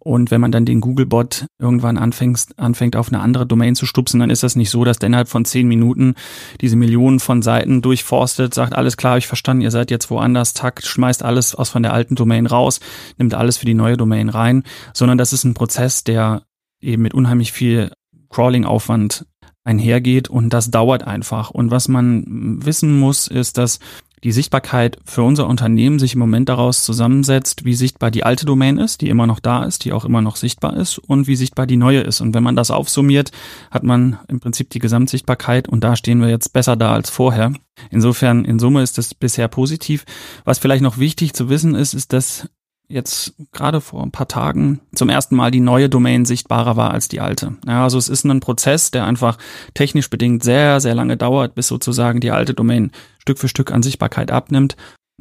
[0.01, 4.19] Und wenn man dann den Google-Bot irgendwann anfängt, anfängt, auf eine andere Domain zu stupsen,
[4.19, 6.15] dann ist das nicht so, dass der innerhalb von zehn Minuten
[6.61, 10.87] diese Millionen von Seiten durchforstet, sagt, alles klar, ich verstanden, ihr seid jetzt woanders, takt,
[10.87, 12.81] schmeißt alles aus von der alten Domain raus,
[13.19, 16.43] nimmt alles für die neue Domain rein, sondern das ist ein Prozess, der
[16.81, 17.93] eben mit unheimlich viel
[18.31, 19.27] Crawling-Aufwand
[19.65, 21.51] einhergeht und das dauert einfach.
[21.51, 23.79] Und was man wissen muss, ist, dass
[24.25, 28.79] die Sichtbarkeit für unser Unternehmen sich im Moment daraus zusammensetzt, wie sichtbar die alte Domain
[28.79, 31.67] ist, die immer noch da ist, die auch immer noch sichtbar ist und wie sichtbar
[31.67, 32.21] die neue ist.
[32.21, 33.31] Und wenn man das aufsummiert,
[33.71, 37.53] hat man im Prinzip die Gesamtsichtbarkeit und da stehen wir jetzt besser da als vorher.
[37.91, 40.05] Insofern, in Summe ist das bisher positiv.
[40.45, 42.49] Was vielleicht noch wichtig zu wissen ist, ist, dass
[42.91, 47.09] jetzt gerade vor ein paar Tagen zum ersten Mal die neue Domain sichtbarer war als
[47.09, 47.57] die alte.
[47.67, 49.39] Ja, also es ist ein Prozess, der einfach
[49.75, 53.83] technisch bedingt sehr, sehr lange dauert, bis sozusagen die alte Domain Stück für Stück an
[53.83, 54.77] Sichtbarkeit abnimmt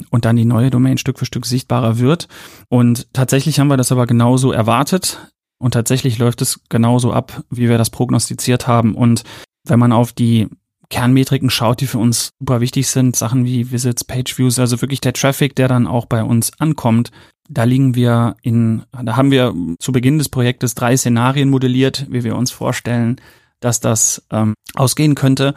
[0.10, 2.28] und dann die neue Domain Stück für Stück sichtbarer wird.
[2.70, 5.20] Und tatsächlich haben wir das aber genauso erwartet
[5.60, 8.96] und tatsächlich läuft es genauso ab, wie wir das prognostiziert haben.
[8.96, 9.24] Und
[9.66, 10.48] wenn man auf die
[10.90, 15.14] Kernmetriken schaut, die für uns super wichtig sind, Sachen wie Visits, Pageviews, also wirklich der
[15.14, 17.12] Traffic, der dann auch bei uns ankommt,
[17.50, 22.24] da liegen wir in, da haben wir zu Beginn des Projektes drei Szenarien modelliert, wie
[22.24, 23.20] wir uns vorstellen,
[23.60, 25.56] dass das ähm, ausgehen könnte.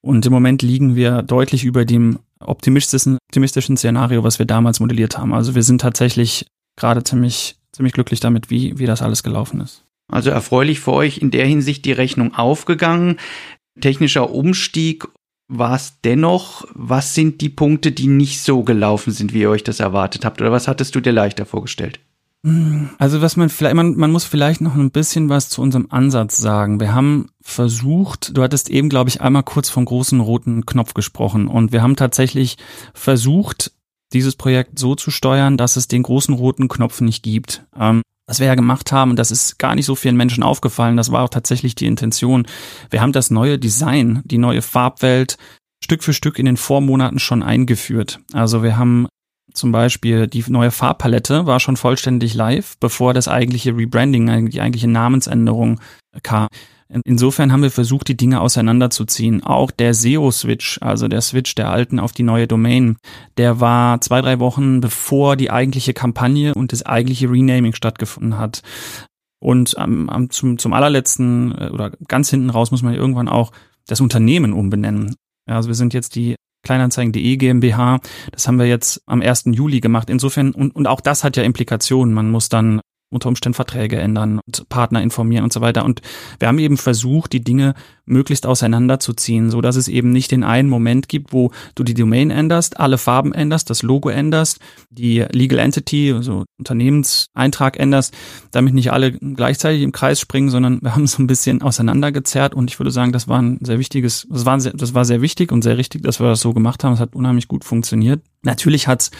[0.00, 5.18] Und im Moment liegen wir deutlich über dem optimistischen, optimistischen Szenario, was wir damals modelliert
[5.18, 5.34] haben.
[5.34, 9.84] Also wir sind tatsächlich gerade ziemlich, ziemlich glücklich damit, wie, wie das alles gelaufen ist.
[10.08, 13.18] Also erfreulich für euch in der Hinsicht die Rechnung aufgegangen.
[13.80, 15.08] Technischer Umstieg
[15.48, 19.64] war es dennoch, was sind die Punkte, die nicht so gelaufen sind, wie ihr euch
[19.64, 20.40] das erwartet habt?
[20.40, 22.00] Oder was hattest du dir leichter vorgestellt?
[22.98, 26.36] Also was man vielleicht, man, man muss vielleicht noch ein bisschen was zu unserem Ansatz
[26.38, 26.78] sagen.
[26.78, 31.48] Wir haben versucht, du hattest eben, glaube ich, einmal kurz vom großen roten Knopf gesprochen
[31.48, 32.56] und wir haben tatsächlich
[32.94, 33.72] versucht,
[34.12, 37.66] dieses Projekt so zu steuern, dass es den großen roten Knopf nicht gibt.
[37.76, 41.12] Ähm, was wir ja gemacht haben, das ist gar nicht so vielen Menschen aufgefallen, das
[41.12, 42.46] war auch tatsächlich die Intention.
[42.90, 45.36] Wir haben das neue Design, die neue Farbwelt
[45.84, 48.20] Stück für Stück in den Vormonaten schon eingeführt.
[48.32, 49.06] Also wir haben
[49.52, 54.88] zum Beispiel die neue Farbpalette war schon vollständig live, bevor das eigentliche Rebranding, die eigentliche
[54.88, 55.80] Namensänderung
[56.22, 56.48] kam.
[57.04, 59.42] Insofern haben wir versucht, die Dinge auseinanderzuziehen.
[59.42, 62.96] Auch der SEO-Switch, also der Switch der alten auf die neue Domain,
[63.38, 68.62] der war zwei, drei Wochen bevor die eigentliche Kampagne und das eigentliche Renaming stattgefunden hat.
[69.40, 73.52] Und am, am, zum, zum allerletzten äh, oder ganz hinten raus muss man irgendwann auch
[73.86, 75.14] das Unternehmen umbenennen.
[75.46, 78.00] Also wir sind jetzt die Kleinanzeigen.de GmbH.
[78.32, 79.44] Das haben wir jetzt am 1.
[79.46, 80.10] Juli gemacht.
[80.10, 82.12] Insofern, und, und auch das hat ja Implikationen.
[82.14, 85.84] Man muss dann unter Umständen Verträge ändern und Partner informieren und so weiter.
[85.84, 86.02] Und
[86.38, 87.74] wir haben eben versucht, die Dinge
[88.06, 92.30] möglichst auseinanderzuziehen, so dass es eben nicht den einen Moment gibt, wo du die Domain
[92.30, 98.14] änderst, alle Farben änderst, das Logo änderst, die Legal Entity, also Unternehmenseintrag änderst,
[98.52, 102.70] damit nicht alle gleichzeitig im Kreis springen, sondern wir haben es ein bisschen auseinandergezerrt und
[102.70, 105.52] ich würde sagen, das war ein sehr wichtiges, das war, sehr, das war sehr wichtig
[105.52, 106.94] und sehr richtig, dass wir das so gemacht haben.
[106.94, 108.22] Es hat unheimlich gut funktioniert.
[108.42, 109.10] Natürlich hat's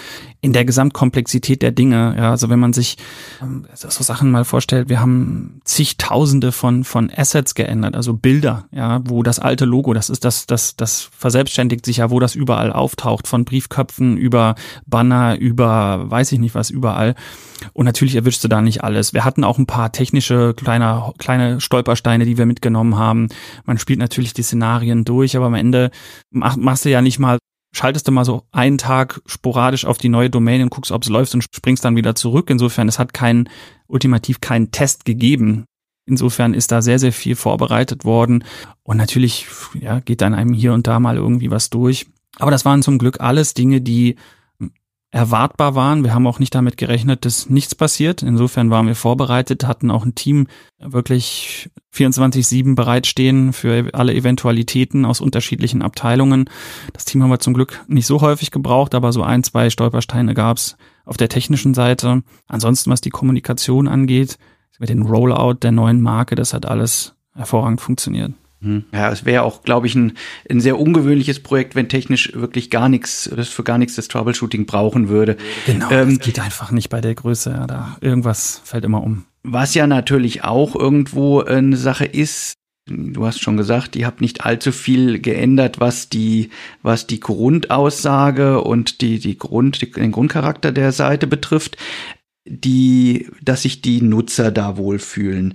[0.41, 2.97] in der Gesamtkomplexität der Dinge, ja, also wenn man sich
[3.43, 9.01] ähm, so Sachen mal vorstellt, wir haben zigtausende von, von Assets geändert, also Bilder, ja,
[9.05, 12.71] wo das alte Logo, das ist das, das, das verselbstständigt sich ja, wo das überall
[12.71, 17.15] auftaucht, von Briefköpfen über Banner, über weiß ich nicht was, überall.
[17.73, 19.15] Und natürlich erwischst du da nicht alles.
[19.15, 23.29] Wir hatten auch ein paar technische kleine, kleine Stolpersteine, die wir mitgenommen haben.
[23.65, 25.91] Man spielt natürlich die Szenarien durch, aber am Ende
[26.31, 27.39] mach, machst du ja nicht mal
[27.73, 31.11] schaltest du mal so einen Tag sporadisch auf die neue Domain und guckst, ob es
[31.11, 32.49] läuft und springst dann wieder zurück.
[32.49, 33.51] Insofern, es hat keinen,
[33.87, 35.67] ultimativ keinen Test gegeben.
[36.07, 38.45] Insofern ist da sehr, sehr viel vorbereitet worden.
[38.83, 39.47] Und natürlich,
[39.79, 42.07] ja, geht dann einem hier und da mal irgendwie was durch.
[42.39, 44.17] Aber das waren zum Glück alles Dinge, die
[45.11, 46.05] erwartbar waren.
[46.05, 48.23] Wir haben auch nicht damit gerechnet, dass nichts passiert.
[48.23, 50.47] Insofern waren wir vorbereitet, hatten auch ein Team
[50.79, 56.51] wirklich 24-7 bereitstehen für alle Eventualitäten aus unterschiedlichen Abteilungen.
[56.93, 60.35] Das Team haben wir zum Glück nicht so häufig gebraucht, aber so ein, zwei Stolpersteine
[60.35, 62.23] gab's auf der technischen Seite.
[62.47, 64.39] Ansonsten, was die Kommunikation angeht,
[64.79, 68.33] mit dem Rollout der neuen Marke, das hat alles hervorragend funktioniert.
[68.63, 68.85] Hm.
[68.93, 70.15] Ja, es wäre auch, glaube ich, ein,
[70.51, 74.67] ein sehr ungewöhnliches Projekt, wenn technisch wirklich gar nichts, das für gar nichts das Troubleshooting
[74.67, 75.37] brauchen würde.
[75.67, 77.51] Genau, ähm, das geht einfach nicht bei der Größe.
[77.51, 79.25] Ja, da irgendwas fällt immer um.
[79.43, 82.55] Was ja natürlich auch irgendwo eine Sache ist,
[82.89, 86.51] du hast schon gesagt, ihr habt nicht allzu viel geändert, was die,
[86.83, 91.77] was die Grundaussage und die, die Grund, den Grundcharakter der Seite betrifft,
[92.47, 95.55] die, dass sich die Nutzer da wohlfühlen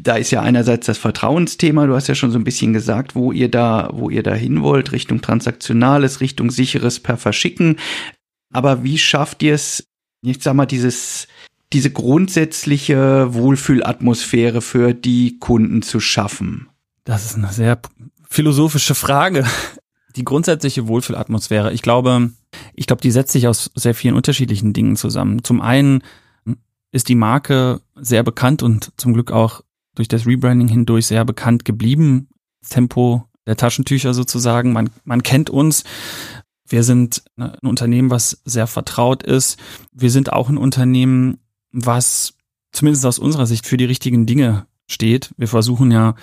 [0.00, 3.32] da ist ja einerseits das Vertrauensthema, du hast ja schon so ein bisschen gesagt, wo
[3.32, 7.76] ihr da, wo ihr da hin wollt, Richtung Transaktionales, Richtung sicheres per Verschicken.
[8.52, 9.84] Aber wie schafft ihr es,
[10.22, 11.28] ich sag mal, dieses,
[11.72, 16.68] diese grundsätzliche Wohlfühlatmosphäre für die Kunden zu schaffen?
[17.04, 17.80] Das ist eine sehr
[18.28, 19.44] philosophische Frage.
[20.16, 22.30] Die grundsätzliche Wohlfühlatmosphäre, ich glaube,
[22.74, 25.44] ich glaube, die setzt sich aus sehr vielen unterschiedlichen Dingen zusammen.
[25.44, 26.02] Zum einen
[26.92, 29.62] ist die Marke sehr bekannt und zum Glück auch
[29.94, 32.28] durch das Rebranding hindurch sehr bekannt geblieben.
[32.68, 34.72] Tempo der Taschentücher sozusagen.
[34.72, 35.84] Man, man kennt uns.
[36.68, 39.58] Wir sind ein Unternehmen, was sehr vertraut ist.
[39.92, 41.38] Wir sind auch ein Unternehmen,
[41.72, 42.34] was
[42.72, 45.32] zumindest aus unserer Sicht für die richtigen Dinge steht.
[45.36, 46.14] Wir versuchen ja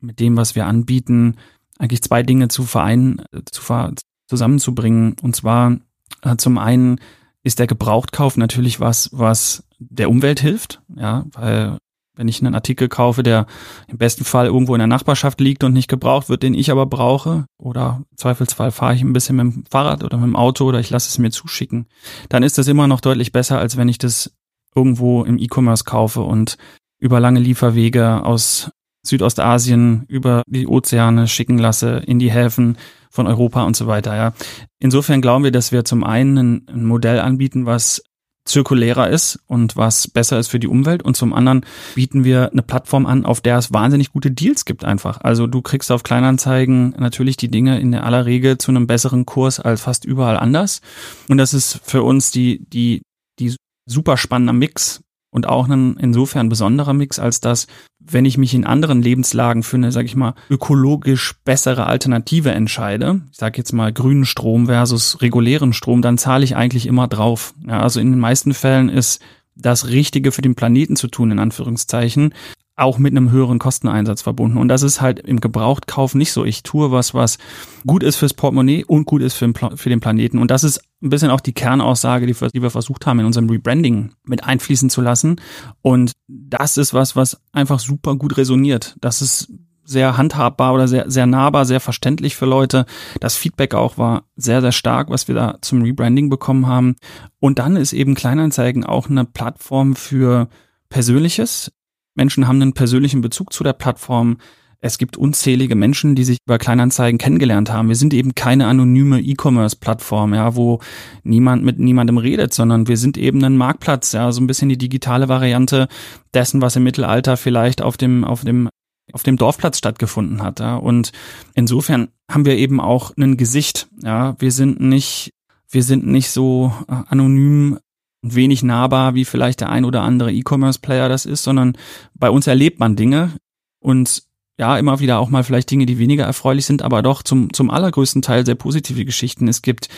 [0.00, 1.36] mit dem, was wir anbieten,
[1.78, 3.92] eigentlich zwei Dinge zu vereinen, zu ver
[4.26, 5.16] zusammenzubringen.
[5.22, 5.76] Und zwar
[6.22, 7.00] äh, zum einen
[7.42, 11.78] ist der Gebrauchtkauf natürlich was, was der Umwelt hilft, ja, weil
[12.16, 13.46] wenn ich einen Artikel kaufe, der
[13.88, 16.86] im besten Fall irgendwo in der Nachbarschaft liegt und nicht gebraucht wird, den ich aber
[16.86, 20.64] brauche, oder im Zweifelsfall fahre ich ein bisschen mit dem Fahrrad oder mit dem Auto
[20.64, 21.86] oder ich lasse es mir zuschicken,
[22.28, 24.32] dann ist das immer noch deutlich besser, als wenn ich das
[24.74, 26.56] irgendwo im E-Commerce kaufe und
[27.00, 28.70] über lange Lieferwege aus
[29.04, 32.78] Südostasien über die Ozeane schicken lasse, in die Häfen
[33.14, 34.16] von Europa und so weiter.
[34.16, 34.32] Ja.
[34.80, 38.02] Insofern glauben wir, dass wir zum einen ein, Modell anbieten, was
[38.44, 41.02] zirkulärer ist und was besser ist für die Umwelt.
[41.04, 44.84] Und zum anderen bieten wir eine Plattform an, auf der es wahnsinnig gute Deals gibt
[44.84, 45.20] einfach.
[45.20, 49.26] Also du kriegst auf Kleinanzeigen natürlich die Dinge in der aller Regel zu einem besseren
[49.26, 50.80] Kurs als fast überall anders.
[51.28, 53.02] Und das ist für uns die, die,
[53.38, 53.54] die
[53.86, 57.66] super spannender Mix und auch ein insofern besonderer Mix, als dass,
[58.06, 63.22] wenn ich mich in anderen Lebenslagen für eine, sag ich mal, ökologisch bessere Alternative entscheide,
[63.30, 67.54] ich sage jetzt mal grünen Strom versus regulären Strom, dann zahle ich eigentlich immer drauf.
[67.66, 69.20] Ja, also in den meisten Fällen ist
[69.56, 72.34] das Richtige für den Planeten zu tun, in Anführungszeichen,
[72.76, 74.58] auch mit einem höheren Kosteneinsatz verbunden.
[74.58, 76.44] Und das ist halt im Gebrauchtkauf nicht so.
[76.44, 77.38] Ich tue was, was
[77.86, 80.38] gut ist fürs Portemonnaie und gut ist für den, für den Planeten.
[80.38, 83.48] Und das ist ein bisschen auch die Kernaussage, die, die wir versucht haben, in unserem
[83.48, 85.40] Rebranding mit einfließen zu lassen.
[85.82, 88.96] Und das ist was, was einfach super gut resoniert.
[89.00, 89.52] Das ist
[89.84, 92.86] sehr handhabbar oder sehr, sehr nahbar, sehr verständlich für Leute.
[93.20, 96.96] Das Feedback auch war sehr, sehr stark, was wir da zum Rebranding bekommen haben.
[97.38, 100.48] Und dann ist eben Kleinanzeigen auch eine Plattform für
[100.88, 101.70] Persönliches.
[102.14, 104.38] Menschen haben einen persönlichen Bezug zu der Plattform.
[104.80, 107.88] Es gibt unzählige Menschen, die sich über Kleinanzeigen kennengelernt haben.
[107.88, 110.80] Wir sind eben keine anonyme E-Commerce-Plattform, ja, wo
[111.22, 114.76] niemand mit niemandem redet, sondern wir sind eben ein Marktplatz, ja, so ein bisschen die
[114.76, 115.88] digitale Variante
[116.34, 118.68] dessen, was im Mittelalter vielleicht auf dem, auf dem,
[119.12, 120.76] auf dem Dorfplatz stattgefunden hat, ja.
[120.76, 121.12] Und
[121.54, 124.36] insofern haben wir eben auch ein Gesicht, ja.
[124.38, 125.32] Wir sind nicht,
[125.70, 127.78] wir sind nicht so äh, anonym
[128.24, 131.76] und wenig nahbar, wie vielleicht der ein oder andere E-Commerce-Player das ist, sondern
[132.14, 133.32] bei uns erlebt man Dinge
[133.80, 134.22] und
[134.56, 137.70] ja, immer wieder auch mal vielleicht Dinge, die weniger erfreulich sind, aber doch zum, zum
[137.70, 139.48] allergrößten Teil sehr positive Geschichten.
[139.48, 139.88] Es gibt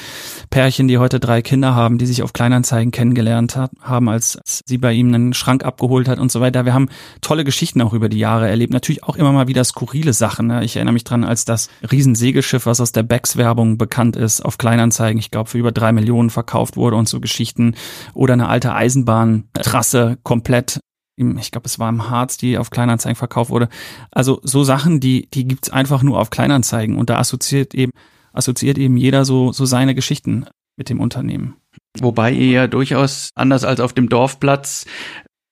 [0.49, 4.79] Pärchen, die heute drei Kinder haben, die sich auf Kleinanzeigen kennengelernt hat, haben, als sie
[4.79, 6.64] bei ihm einen Schrank abgeholt hat und so weiter.
[6.64, 6.88] Wir haben
[7.21, 8.73] tolle Geschichten auch über die Jahre erlebt.
[8.73, 10.47] Natürlich auch immer mal wieder skurrile Sachen.
[10.47, 10.64] Ne?
[10.64, 15.19] Ich erinnere mich dran, als das Riesensegelschiff, was aus der Becks-Werbung bekannt ist, auf Kleinanzeigen,
[15.19, 17.75] ich glaube, für über drei Millionen verkauft wurde und so Geschichten.
[18.14, 20.81] Oder eine alte Eisenbahntrasse komplett
[21.16, 23.68] ich glaube, es war im Harz, die auf Kleinanzeigen verkauft wurde.
[24.11, 27.92] Also so Sachen, die, die gibt's einfach nur auf Kleinanzeigen und da assoziiert eben,
[28.33, 31.57] assoziiert eben jeder so, so seine Geschichten mit dem Unternehmen.
[32.00, 34.85] Wobei ihr ja durchaus anders als auf dem Dorfplatz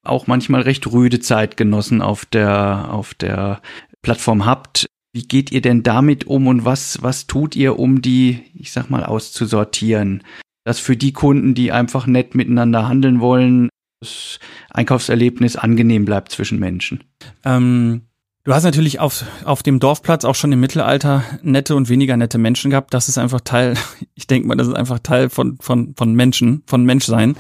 [0.05, 3.63] auch manchmal recht rüde Zeitgenossen auf der, auf der
[4.03, 4.87] Plattform habt.
[5.15, 8.91] Wie geht ihr denn damit um und was, was tut ihr, um die, ich sag
[8.91, 10.23] mal, auszusortieren?
[10.65, 13.71] Dass für die Kunden, die einfach nett miteinander handeln wollen,
[14.05, 14.39] das
[14.71, 17.05] Einkaufserlebnis angenehm bleibt zwischen Menschen?
[17.45, 18.03] Ähm,
[18.47, 22.37] Du hast natürlich auf, auf dem Dorfplatz auch schon im Mittelalter nette und weniger nette
[22.37, 22.93] Menschen gehabt.
[22.93, 23.75] Das ist einfach Teil,
[24.15, 27.37] ich denke mal, das ist einfach Teil von, von, von Menschen, von Menschsein.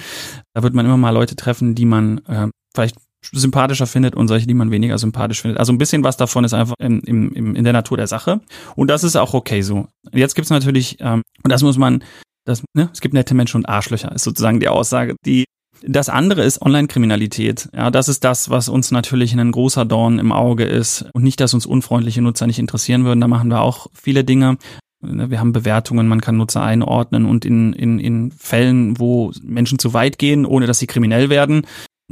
[0.54, 2.96] Da wird man immer mal Leute treffen, die man äh, vielleicht
[3.32, 5.58] sympathischer findet und solche, die man weniger sympathisch findet.
[5.58, 8.40] Also ein bisschen was davon ist einfach im, im, in der Natur der Sache.
[8.74, 9.88] Und das ist auch okay so.
[10.12, 12.02] Jetzt gibt's natürlich, ähm, und das muss man,
[12.46, 15.44] das, ne, es gibt nette Menschen und Arschlöcher, ist sozusagen die Aussage, die
[15.82, 17.68] das andere ist Online-Kriminalität.
[17.74, 21.06] Ja, das ist das, was uns natürlich ein großer Dorn im Auge ist.
[21.12, 23.20] Und nicht, dass uns unfreundliche Nutzer nicht interessieren würden.
[23.20, 24.58] Da machen wir auch viele Dinge.
[25.00, 29.92] Wir haben Bewertungen, man kann Nutzer einordnen und in, in, in Fällen, wo Menschen zu
[29.92, 31.66] weit gehen, ohne dass sie kriminell werden,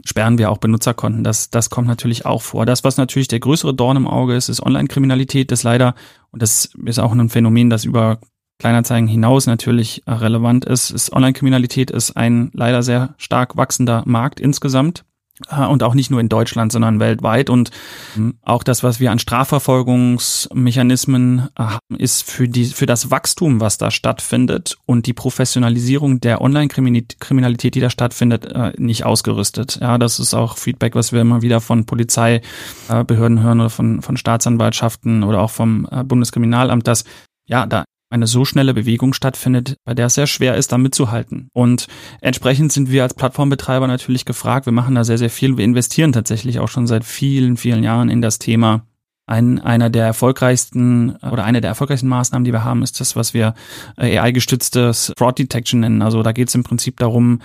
[0.05, 1.25] sperren wir auch Benutzerkonten.
[1.25, 2.67] Das, das kommt natürlich auch vor.
[2.67, 5.95] Das, was natürlich der größere Dorn im Auge ist, ist Online-Kriminalität, das leider,
[6.33, 8.19] und das ist auch ein Phänomen, das über
[8.63, 15.05] Kleinanzeigen hinaus natürlich relevant ist, ist Online-Kriminalität ist ein leider sehr stark wachsender Markt insgesamt
[15.51, 17.51] äh, und auch nicht nur in Deutschland, sondern weltweit.
[17.51, 17.73] Und
[18.17, 23.61] ähm, auch das, was wir an Strafverfolgungsmechanismen äh, haben, ist für die, für das Wachstum,
[23.61, 29.81] was da stattfindet und die Professionalisierung der Online-Kriminalität, die da stattfindet, äh, nicht ausgerüstet.
[29.81, 34.17] Ja, das ist auch Feedback, was wir immer wieder von Polizeibehörden hören oder von, von
[34.17, 37.03] Staatsanwaltschaften oder auch vom Bundeskriminalamt, dass
[37.45, 41.49] ja, da eine so schnelle Bewegung stattfindet, bei der es sehr schwer ist, da mitzuhalten.
[41.53, 41.87] Und
[42.21, 44.67] entsprechend sind wir als Plattformbetreiber natürlich gefragt.
[44.67, 45.57] Wir machen da sehr, sehr viel.
[45.57, 48.87] Wir investieren tatsächlich auch schon seit vielen, vielen Jahren in das Thema.
[49.27, 53.33] Ein, einer der erfolgreichsten oder eine der erfolgreichsten Maßnahmen, die wir haben, ist das, was
[53.33, 53.55] wir
[53.97, 56.03] äh, AI-gestütztes Fraud Detection nennen.
[56.03, 57.41] Also da geht es im Prinzip darum,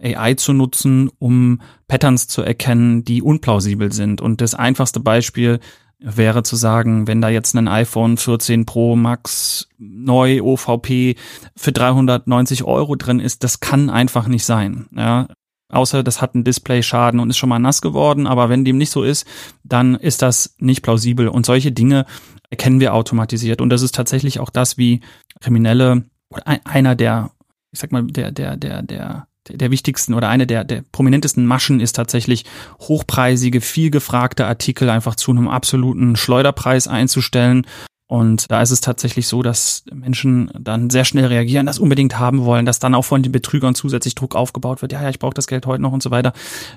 [0.00, 4.20] AI zu nutzen, um Patterns zu erkennen, die unplausibel sind.
[4.20, 5.60] Und das einfachste Beispiel
[5.98, 11.16] wäre zu sagen, wenn da jetzt ein iPhone 14 Pro Max neu OVP
[11.56, 14.86] für 390 Euro drin ist, das kann einfach nicht sein.
[14.94, 15.28] Ja,
[15.70, 18.26] außer das hat einen Display-Schaden und ist schon mal nass geworden.
[18.26, 19.26] Aber wenn dem nicht so ist,
[19.64, 21.28] dann ist das nicht plausibel.
[21.28, 22.04] Und solche Dinge
[22.50, 23.60] erkennen wir automatisiert.
[23.60, 25.00] Und das ist tatsächlich auch das, wie
[25.40, 27.30] Kriminelle oder einer der,
[27.72, 31.80] ich sag mal, der, der, der, der der wichtigsten oder eine der, der prominentesten Maschen
[31.80, 32.44] ist tatsächlich
[32.80, 37.66] hochpreisige, viel gefragte Artikel einfach zu einem absoluten Schleuderpreis einzustellen.
[38.08, 42.44] Und da ist es tatsächlich so, dass Menschen dann sehr schnell reagieren, das unbedingt haben
[42.44, 44.92] wollen, dass dann auch von den Betrügern zusätzlich Druck aufgebaut wird.
[44.92, 46.32] Ja, ja, ich brauche das Geld heute noch und so weiter.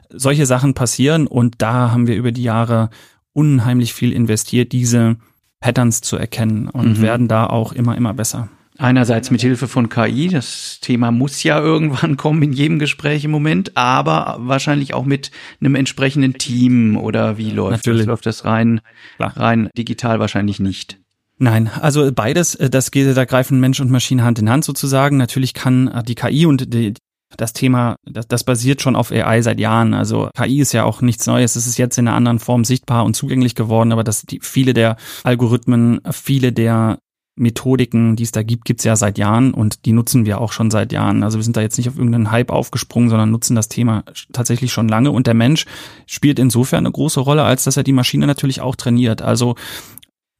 [0.09, 2.89] Solche Sachen passieren und da haben wir über die Jahre
[3.33, 5.17] unheimlich viel investiert, diese
[5.59, 7.01] Patterns zu erkennen und mhm.
[7.01, 8.49] werden da auch immer, immer besser.
[8.79, 13.31] Einerseits mit Hilfe von KI, das Thema muss ja irgendwann kommen in jedem Gespräch im
[13.31, 18.03] Moment, aber wahrscheinlich auch mit einem entsprechenden Team oder wie läuft Natürlich.
[18.03, 18.07] das?
[18.07, 18.79] Läuft das rein,
[19.19, 20.97] rein digital wahrscheinlich nicht?
[21.37, 25.17] Nein, also beides, äh, das geht, da greifen Mensch und Maschine Hand in Hand sozusagen.
[25.17, 26.93] Natürlich kann äh, die KI und die,
[27.35, 29.93] das Thema, das, das basiert schon auf AI seit Jahren.
[29.93, 31.57] Also KI ist ja auch nichts Neues.
[31.57, 34.73] Es ist jetzt in einer anderen Form sichtbar und zugänglich geworden, aber dass die, viele
[34.73, 36.99] der Algorithmen, viele der
[37.39, 40.69] Methodiken, die es da gibt, gibt's ja seit Jahren und die nutzen wir auch schon
[40.69, 41.23] seit Jahren.
[41.23, 44.73] Also wir sind da jetzt nicht auf irgendeinen Hype aufgesprungen, sondern nutzen das Thema tatsächlich
[44.73, 45.11] schon lange.
[45.11, 45.65] Und der Mensch
[46.05, 49.21] spielt insofern eine große Rolle, als dass er die Maschine natürlich auch trainiert.
[49.21, 49.55] Also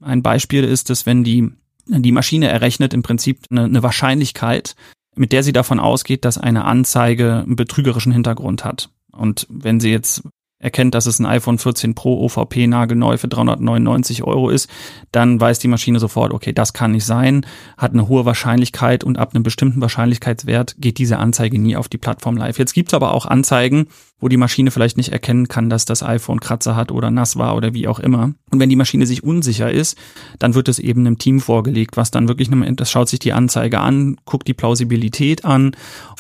[0.02, 1.52] ein Beispiel ist es, wenn die,
[1.88, 4.76] die Maschine errechnet im Prinzip eine, eine Wahrscheinlichkeit,
[5.16, 8.90] mit der sie davon ausgeht, dass eine Anzeige einen betrügerischen Hintergrund hat.
[9.12, 10.24] Und wenn sie jetzt
[10.60, 14.70] erkennt, dass es ein iPhone 14 Pro OVP nagelneu für 399 Euro ist,
[15.12, 17.46] dann weiß die Maschine sofort, okay, das kann nicht sein,
[17.78, 21.98] hat eine hohe Wahrscheinlichkeit und ab einem bestimmten Wahrscheinlichkeitswert geht diese Anzeige nie auf die
[21.98, 22.60] Plattform live.
[22.60, 23.88] Jetzt gibt's aber auch Anzeigen,
[24.20, 27.56] wo die Maschine vielleicht nicht erkennen kann, dass das iPhone Kratzer hat oder nass war
[27.56, 28.34] oder wie auch immer.
[28.52, 29.98] Und wenn die Maschine sich unsicher ist,
[30.40, 33.80] dann wird es eben einem Team vorgelegt, was dann wirklich, das schaut sich die Anzeige
[33.80, 35.72] an, guckt die Plausibilität an,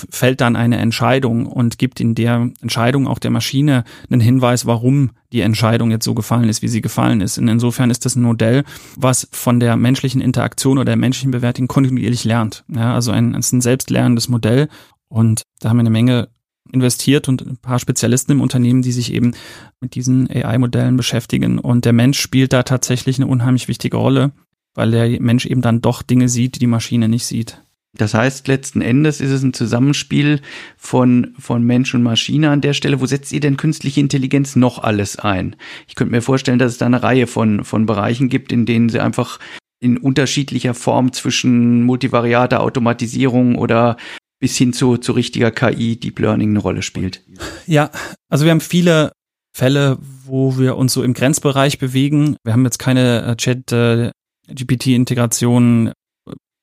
[0.09, 5.11] fällt dann eine Entscheidung und gibt in der Entscheidung auch der Maschine einen Hinweis, warum
[5.31, 7.37] die Entscheidung jetzt so gefallen ist, wie sie gefallen ist.
[7.37, 8.63] Und insofern ist das ein Modell,
[8.95, 12.63] was von der menschlichen Interaktion oder der menschlichen Bewertung kontinuierlich lernt.
[12.67, 14.69] Ja, also ein, ein selbstlernendes Modell.
[15.07, 16.29] Und da haben wir eine Menge
[16.71, 19.33] investiert und ein paar Spezialisten im Unternehmen, die sich eben
[19.81, 21.59] mit diesen AI-Modellen beschäftigen.
[21.59, 24.31] Und der Mensch spielt da tatsächlich eine unheimlich wichtige Rolle,
[24.75, 27.61] weil der Mensch eben dann doch Dinge sieht, die die Maschine nicht sieht.
[27.97, 30.41] Das heißt, letzten Endes ist es ein Zusammenspiel
[30.77, 33.01] von, von Mensch und Maschine an der Stelle.
[33.01, 35.55] Wo setzt ihr denn künstliche Intelligenz noch alles ein?
[35.87, 38.89] Ich könnte mir vorstellen, dass es da eine Reihe von, von Bereichen gibt, in denen
[38.89, 39.39] sie einfach
[39.79, 43.97] in unterschiedlicher Form zwischen multivariater Automatisierung oder
[44.39, 47.23] bis hin zu, zu richtiger KI Deep Learning eine Rolle spielt.
[47.67, 47.91] Ja,
[48.29, 49.11] also wir haben viele
[49.53, 52.37] Fälle, wo wir uns so im Grenzbereich bewegen.
[52.43, 55.91] Wir haben jetzt keine äh, Chat-GPT-Integration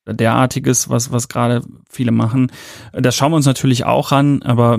[0.06, 2.50] äh, derartiges, was, was gerade viele machen.
[2.92, 4.78] Das schauen wir uns natürlich auch an, aber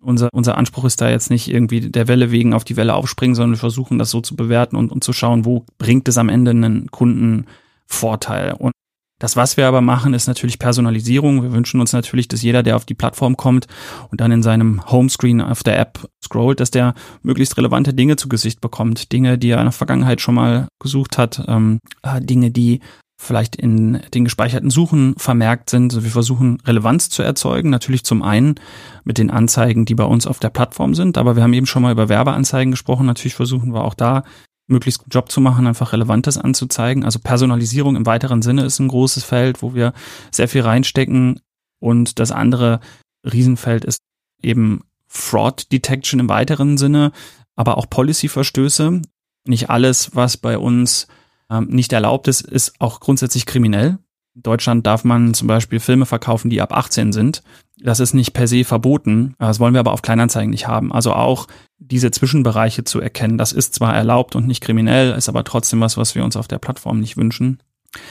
[0.00, 3.34] Unser, unser Anspruch ist da jetzt nicht irgendwie der Welle wegen auf die Welle aufspringen,
[3.34, 6.28] sondern wir versuchen das so zu bewerten und, und zu schauen, wo bringt es am
[6.28, 8.52] Ende einen Kundenvorteil.
[8.52, 8.70] Und
[9.18, 11.42] das, was wir aber machen, ist natürlich Personalisierung.
[11.42, 13.66] Wir wünschen uns natürlich, dass jeder, der auf die Plattform kommt
[14.10, 18.28] und dann in seinem Homescreen auf der App scrollt, dass der möglichst relevante Dinge zu
[18.28, 19.12] Gesicht bekommt.
[19.12, 22.80] Dinge, die er in der Vergangenheit schon mal gesucht hat, ähm, äh, Dinge, die
[23.20, 25.92] vielleicht in den gespeicherten Suchen vermerkt sind.
[25.92, 28.54] Also wir versuchen Relevanz zu erzeugen, natürlich zum einen
[29.02, 31.82] mit den Anzeigen, die bei uns auf der Plattform sind, aber wir haben eben schon
[31.82, 33.06] mal über Werbeanzeigen gesprochen.
[33.06, 34.22] Natürlich versuchen wir auch da
[34.68, 37.04] möglichst guten Job zu machen, einfach Relevantes anzuzeigen.
[37.04, 39.92] Also Personalisierung im weiteren Sinne ist ein großes Feld, wo wir
[40.30, 41.40] sehr viel reinstecken.
[41.80, 42.80] Und das andere
[43.24, 44.00] Riesenfeld ist
[44.42, 47.12] eben Fraud Detection im weiteren Sinne,
[47.56, 49.02] aber auch Policy-Verstöße.
[49.46, 51.08] Nicht alles, was bei uns
[51.50, 53.98] ähm, nicht erlaubt ist, ist auch grundsätzlich kriminell.
[54.34, 57.42] In Deutschland darf man zum Beispiel Filme verkaufen, die ab 18 sind.
[57.80, 59.34] Das ist nicht per se verboten.
[59.38, 60.92] Das wollen wir aber auf Kleinanzeigen nicht haben.
[60.92, 61.46] Also auch
[61.78, 63.38] diese Zwischenbereiche zu erkennen.
[63.38, 66.48] Das ist zwar erlaubt und nicht kriminell, ist aber trotzdem was, was wir uns auf
[66.48, 67.60] der Plattform nicht wünschen.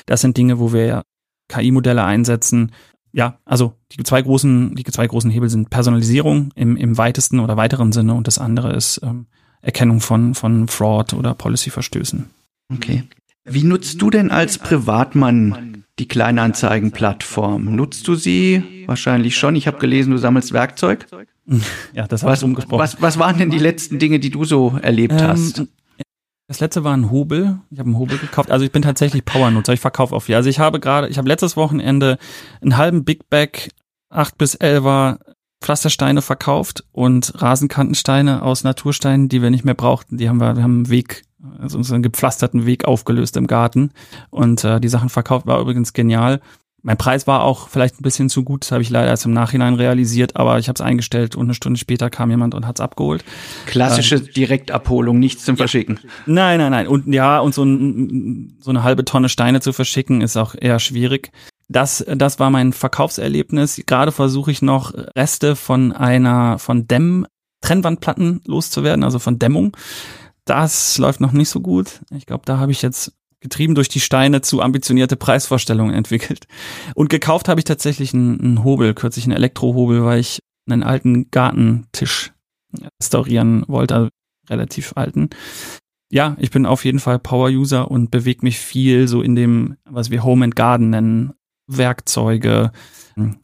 [0.05, 1.03] Das sind Dinge, wo wir
[1.49, 2.71] KI-Modelle einsetzen.
[3.11, 7.57] Ja, also die zwei großen, die zwei großen Hebel sind Personalisierung im, im weitesten oder
[7.57, 9.27] weiteren Sinne und das andere ist ähm,
[9.61, 12.29] Erkennung von, von Fraud oder Policy-Verstößen.
[12.73, 13.03] Okay.
[13.43, 17.75] Wie nutzt du denn als Privatmann die Kleinanzeigenplattform?
[17.75, 18.83] Nutzt du sie?
[18.87, 19.55] Wahrscheinlich schon.
[19.55, 21.07] Ich habe gelesen, du sammelst Werkzeug.
[21.93, 22.79] Ja, das was, umgesprochen.
[22.79, 25.63] Was, was waren denn die letzten Dinge, die du so erlebt ähm, hast?
[26.47, 27.59] Das letzte war ein Hobel.
[27.69, 28.51] Ich habe einen Hobel gekauft.
[28.51, 29.73] Also ich bin tatsächlich Powernutzer.
[29.73, 30.35] Ich verkaufe auf viel.
[30.35, 32.17] Also ich habe gerade, ich habe letztes Wochenende
[32.61, 33.69] einen halben Big Bag
[34.09, 35.19] 8 bis 11er
[35.61, 40.17] Pflastersteine verkauft und Rasenkantensteine aus Natursteinen, die wir nicht mehr brauchten.
[40.17, 41.23] Die haben wir, wir haben einen Weg
[41.59, 43.91] also unseren gepflasterten Weg aufgelöst im Garten
[44.29, 46.41] und äh, die Sachen verkauft, war übrigens genial.
[46.83, 49.33] Mein Preis war auch vielleicht ein bisschen zu gut, das habe ich leider erst im
[49.33, 52.77] Nachhinein realisiert, aber ich habe es eingestellt und eine Stunde später kam jemand und hat
[52.77, 53.25] es abgeholt.
[53.65, 55.57] Klassische ähm, Direktabholung, nichts zum ja.
[55.57, 55.99] Verschicken.
[56.27, 56.87] Nein, nein, nein.
[56.87, 60.79] Und ja, und so, ein, so eine halbe Tonne Steine zu verschicken, ist auch eher
[60.79, 61.31] schwierig.
[61.67, 63.81] Das, das war mein Verkaufserlebnis.
[63.85, 67.25] Gerade versuche ich noch Reste von einer, von Dämm,
[67.61, 69.75] Trennwandplatten loszuwerden, also von Dämmung.
[70.45, 72.01] Das läuft noch nicht so gut.
[72.15, 76.47] Ich glaube, da habe ich jetzt getrieben durch die Steine zu ambitionierte Preisvorstellungen entwickelt.
[76.95, 81.29] Und gekauft habe ich tatsächlich einen, einen Hobel, kürzlich einen Elektrohobel, weil ich einen alten
[81.31, 82.33] Gartentisch
[82.99, 84.09] restaurieren wollte, also
[84.49, 85.29] relativ alten.
[86.09, 90.09] Ja, ich bin auf jeden Fall Power-User und bewege mich viel so in dem, was
[90.09, 91.33] wir Home and Garden nennen.
[91.67, 92.71] Werkzeuge,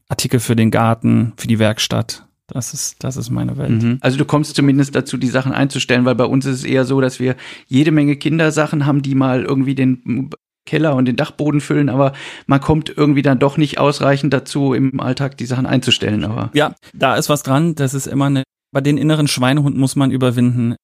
[0.08, 2.26] Artikel für den Garten, für die Werkstatt.
[2.48, 3.82] Das ist, das ist meine Welt.
[3.82, 3.98] Mhm.
[4.02, 7.00] Also du kommst zumindest dazu, die Sachen einzustellen, weil bei uns ist es eher so,
[7.00, 7.36] dass wir
[7.68, 10.30] jede Menge Kindersachen haben, die mal irgendwie den
[10.66, 12.14] Keller und den Dachboden füllen, aber
[12.46, 16.24] man kommt irgendwie dann doch nicht ausreichend dazu, im Alltag die Sachen einzustellen.
[16.24, 17.76] Aber ja, da ist was dran.
[17.76, 18.44] Das ist immer eine.
[18.72, 20.76] Bei den inneren Schweinehund muss man überwinden.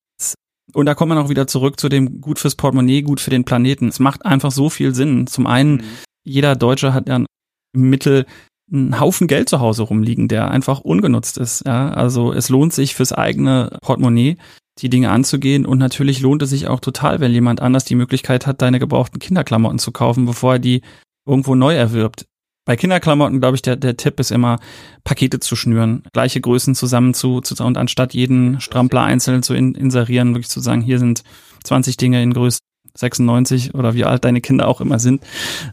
[0.73, 3.45] Und da kommt man auch wieder zurück zu dem gut fürs Portemonnaie, gut für den
[3.45, 3.87] Planeten.
[3.87, 5.25] Es macht einfach so viel Sinn.
[5.25, 5.83] Zum einen, mhm.
[6.23, 7.25] jeder Deutsche hat ja im
[7.73, 8.25] Mittel
[8.71, 11.65] einen Haufen Geld zu Hause rumliegen, der einfach ungenutzt ist.
[11.65, 11.89] Ja?
[11.89, 14.37] Also es lohnt sich fürs eigene Portemonnaie
[14.81, 18.47] die Dinge anzugehen und natürlich lohnt es sich auch total, wenn jemand anders die Möglichkeit
[18.47, 20.81] hat, deine gebrauchten Kinderklamotten zu kaufen, bevor er die
[21.27, 22.25] irgendwo neu erwirbt.
[22.65, 24.59] Bei Kinderklamotten, glaube ich, der, der Tipp ist immer,
[25.03, 29.73] Pakete zu schnüren, gleiche Größen zusammen zu, zu und anstatt jeden Strampler einzeln zu in,
[29.73, 31.23] inserieren, wirklich zu sagen, hier sind
[31.63, 32.59] 20 Dinge in Größe
[32.99, 35.23] 96 oder wie alt deine Kinder auch immer sind.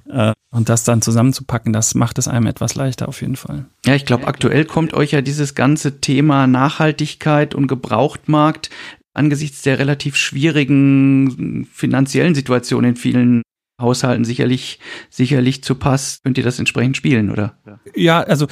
[0.08, 3.66] Äh, und das dann zusammenzupacken, das macht es einem etwas leichter auf jeden Fall.
[3.84, 8.70] Ja, ich glaube, aktuell kommt euch ja dieses ganze Thema Nachhaltigkeit und Gebrauchtmarkt
[9.12, 13.42] angesichts der relativ schwierigen finanziellen Situation in vielen
[13.80, 14.78] Haushalten sicherlich,
[15.10, 16.20] sicherlich zu Pass.
[16.22, 17.58] Könnt ihr das entsprechend spielen, oder?
[17.94, 18.46] Ja, also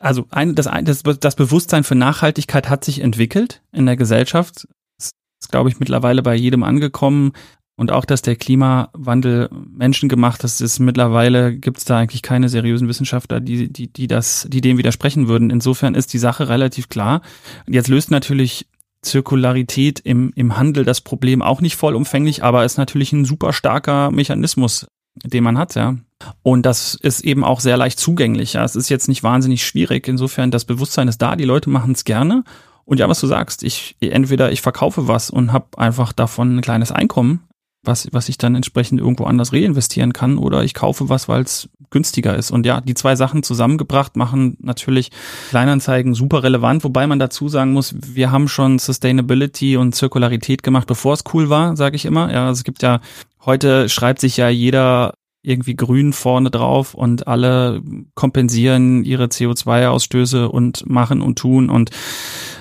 [0.00, 4.68] also ein, das, das, das Bewusstsein für Nachhaltigkeit hat sich entwickelt in der Gesellschaft.
[4.96, 5.10] Das
[5.42, 7.32] ist, glaube ich, mittlerweile bei jedem angekommen.
[7.78, 12.88] Und auch, dass der Klimawandel menschengemacht ist, ist mittlerweile gibt es da eigentlich keine seriösen
[12.88, 15.50] Wissenschaftler, die, die, die das, die dem widersprechen würden.
[15.50, 17.22] Insofern ist die Sache relativ klar.
[17.68, 18.66] Jetzt löst natürlich
[19.02, 24.10] Zirkularität im, im Handel das Problem auch nicht vollumfänglich, aber ist natürlich ein super starker
[24.10, 24.88] Mechanismus,
[25.22, 25.94] den man hat, ja.
[26.42, 28.54] Und das ist eben auch sehr leicht zugänglich.
[28.54, 28.64] Ja.
[28.64, 30.08] Es ist jetzt nicht wahnsinnig schwierig.
[30.08, 32.42] Insofern, das Bewusstsein ist da, die Leute machen es gerne.
[32.84, 36.60] Und ja, was du sagst, ich entweder ich verkaufe was und habe einfach davon ein
[36.60, 37.47] kleines Einkommen,
[37.82, 41.68] was, was ich dann entsprechend irgendwo anders reinvestieren kann oder ich kaufe was, weil es
[41.90, 42.50] günstiger ist.
[42.50, 45.10] Und ja, die zwei Sachen zusammengebracht machen natürlich
[45.50, 50.86] Kleinanzeigen super relevant, wobei man dazu sagen muss, wir haben schon Sustainability und Zirkularität gemacht,
[50.86, 52.32] bevor es cool war, sage ich immer.
[52.32, 53.00] Ja, also es gibt ja,
[53.44, 57.80] heute schreibt sich ja jeder irgendwie grün vorne drauf und alle
[58.14, 61.90] kompensieren ihre CO2-Ausstöße und machen und tun und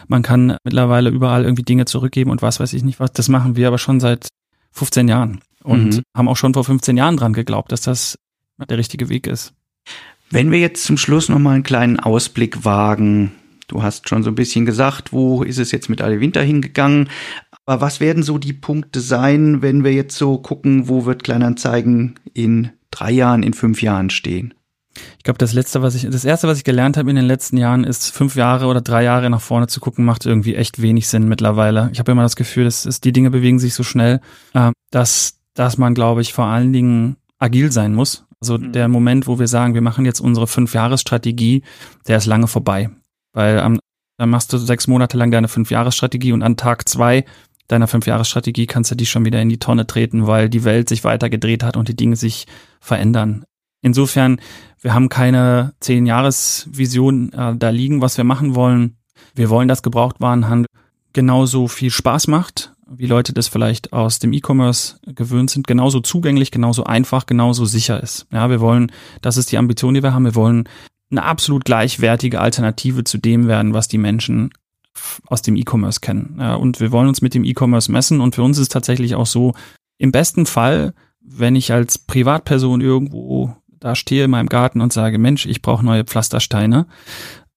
[0.07, 3.11] man kann mittlerweile überall irgendwie Dinge zurückgeben und was weiß ich nicht was.
[3.11, 4.29] Das machen wir aber schon seit
[4.71, 6.03] 15 Jahren und mhm.
[6.15, 8.17] haben auch schon vor 15 Jahren dran geglaubt, dass das
[8.69, 9.53] der richtige Weg ist.
[10.29, 13.31] Wenn wir jetzt zum Schluss noch mal einen kleinen Ausblick wagen,
[13.67, 17.09] du hast schon so ein bisschen gesagt, wo ist es jetzt mit alle Winter hingegangen,
[17.65, 22.15] aber was werden so die Punkte sein, wenn wir jetzt so gucken, wo wird Kleinanzeigen
[22.33, 24.53] in drei Jahren, in fünf Jahren stehen?
[25.17, 27.57] Ich glaube, das letzte, was ich, das erste, was ich gelernt habe in den letzten
[27.57, 31.07] Jahren, ist fünf Jahre oder drei Jahre nach vorne zu gucken, macht irgendwie echt wenig
[31.07, 31.89] Sinn mittlerweile.
[31.93, 34.21] Ich habe immer das Gefühl, dass ist, die Dinge bewegen sich so schnell,
[34.53, 38.25] äh, dass, dass man, glaube ich, vor allen Dingen agil sein muss.
[38.39, 38.71] Also mhm.
[38.71, 41.63] der Moment, wo wir sagen, wir machen jetzt unsere Fünf-Jahres-Strategie,
[42.07, 42.89] der ist lange vorbei.
[43.33, 43.79] Weil am,
[44.17, 47.25] dann machst du sechs Monate lang deine Fünf-Jahres-Strategie und an Tag zwei
[47.67, 51.03] deiner Fünf-Jahres-Strategie kannst du die schon wieder in die Tonne treten, weil die Welt sich
[51.03, 52.47] weiter gedreht hat und die Dinge sich
[52.79, 53.43] verändern.
[53.81, 54.39] Insofern,
[54.81, 58.97] wir haben keine Zehn-Jahres-Vision äh, da liegen, was wir machen wollen.
[59.35, 60.67] Wir wollen, dass Gebrauchtwarenhandel
[61.13, 66.51] genauso viel Spaß macht, wie Leute das vielleicht aus dem E-Commerce gewöhnt sind, genauso zugänglich,
[66.51, 68.27] genauso einfach, genauso sicher ist.
[68.31, 70.25] Ja, wir wollen, das ist die Ambition, die wir haben.
[70.25, 70.69] Wir wollen
[71.09, 74.51] eine absolut gleichwertige Alternative zu dem werden, was die Menschen
[75.27, 76.37] aus dem E-Commerce kennen.
[76.39, 78.21] Ja, und wir wollen uns mit dem E-Commerce messen.
[78.21, 79.53] Und für uns ist es tatsächlich auch so,
[79.97, 85.17] im besten Fall, wenn ich als Privatperson irgendwo da stehe in meinem Garten und sage,
[85.17, 86.87] Mensch, ich brauche neue Pflastersteine,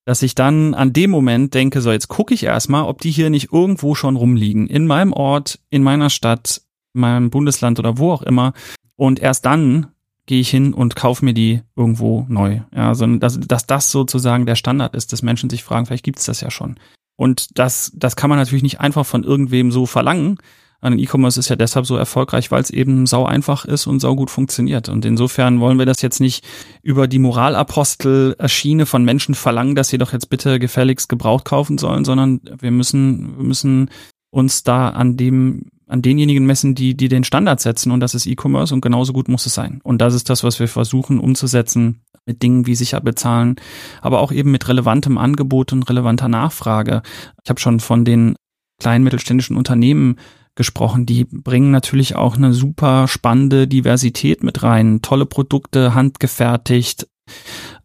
[0.04, 3.30] dass ich dann an dem Moment denke, so jetzt gucke ich erstmal, ob die hier
[3.30, 4.66] nicht irgendwo schon rumliegen.
[4.66, 6.62] In meinem Ort, in meiner Stadt,
[6.94, 8.52] in meinem Bundesland oder wo auch immer.
[8.96, 9.88] Und erst dann
[10.26, 12.60] gehe ich hin und kaufe mir die irgendwo neu.
[12.74, 16.18] Ja, also dass, dass das sozusagen der Standard ist, dass Menschen sich fragen, vielleicht gibt
[16.18, 16.78] es das ja schon.
[17.16, 20.38] Und das, das kann man natürlich nicht einfach von irgendwem so verlangen.
[20.82, 24.16] Ein E-Commerce ist ja deshalb so erfolgreich, weil es eben sau einfach ist und sau
[24.16, 24.88] gut funktioniert.
[24.88, 26.44] Und insofern wollen wir das jetzt nicht
[26.82, 32.04] über die Moralapostel-Schiene von Menschen verlangen, dass sie doch jetzt bitte gefälligst gebraucht kaufen sollen,
[32.04, 33.90] sondern wir müssen, wir müssen
[34.30, 38.26] uns da an dem an denjenigen messen, die, die den Standard setzen und das ist
[38.26, 39.80] E-Commerce und genauso gut muss es sein.
[39.82, 43.56] Und das ist das, was wir versuchen umzusetzen mit Dingen wie sicher bezahlen,
[44.00, 47.02] aber auch eben mit relevantem Angebot und relevanter Nachfrage.
[47.42, 48.36] Ich habe schon von den
[48.78, 50.16] kleinen mittelständischen Unternehmen
[50.60, 57.08] gesprochen, die bringen natürlich auch eine super spannende Diversität mit rein, tolle Produkte, handgefertigt,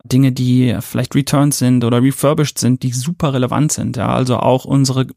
[0.03, 3.95] Dinge, die vielleicht Returns sind oder refurbished sind, die super relevant sind.
[3.95, 5.07] Ja, also auch unsere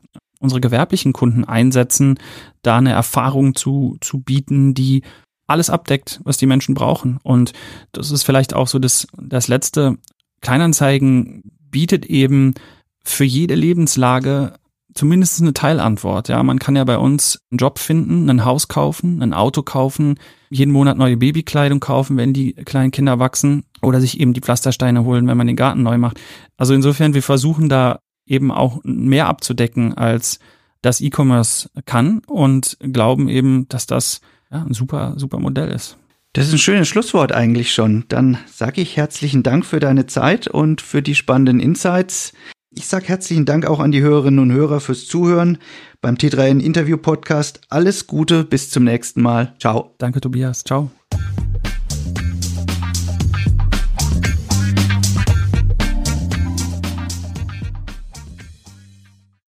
[0.41, 2.17] unsere gewerblichen Kunden einsetzen,
[2.63, 5.03] da eine Erfahrung zu, zu bieten, die
[5.49, 7.19] alles abdeckt, was die Menschen brauchen.
[7.25, 7.53] Und
[7.91, 9.99] das ist vielleicht auch so das, das letzte.
[10.43, 12.55] Kleinanzeigen bietet eben
[13.03, 14.55] für jede Lebenslage
[14.95, 16.29] zumindest eine Teilantwort.
[16.29, 20.19] Ja, man kann ja bei uns einen Job finden, ein Haus kaufen, ein Auto kaufen,
[20.51, 25.05] jeden Monat neue Babykleidung kaufen, wenn die kleinen Kinder wachsen oder sich eben die Pflastersteine
[25.05, 26.21] holen, wenn man den Garten neu macht.
[26.57, 30.39] Also insofern, wir versuchen da eben auch mehr abzudecken, als
[30.83, 34.21] das E-Commerce kann und glauben eben, dass das
[34.51, 35.97] ja, ein super, super Modell ist.
[36.35, 38.05] Das ist ein schönes Schlusswort eigentlich schon.
[38.09, 42.33] Dann sage ich herzlichen Dank für deine Zeit und für die spannenden Insights.
[42.79, 45.59] Ich sage herzlichen Dank auch an die Hörerinnen und Hörer fürs Zuhören
[46.01, 47.61] beim T3N Interview Podcast.
[47.71, 49.53] Alles Gute, bis zum nächsten Mal.
[49.59, 49.97] Ciao.
[49.99, 50.63] Danke, Tobias.
[50.63, 50.89] Ciao.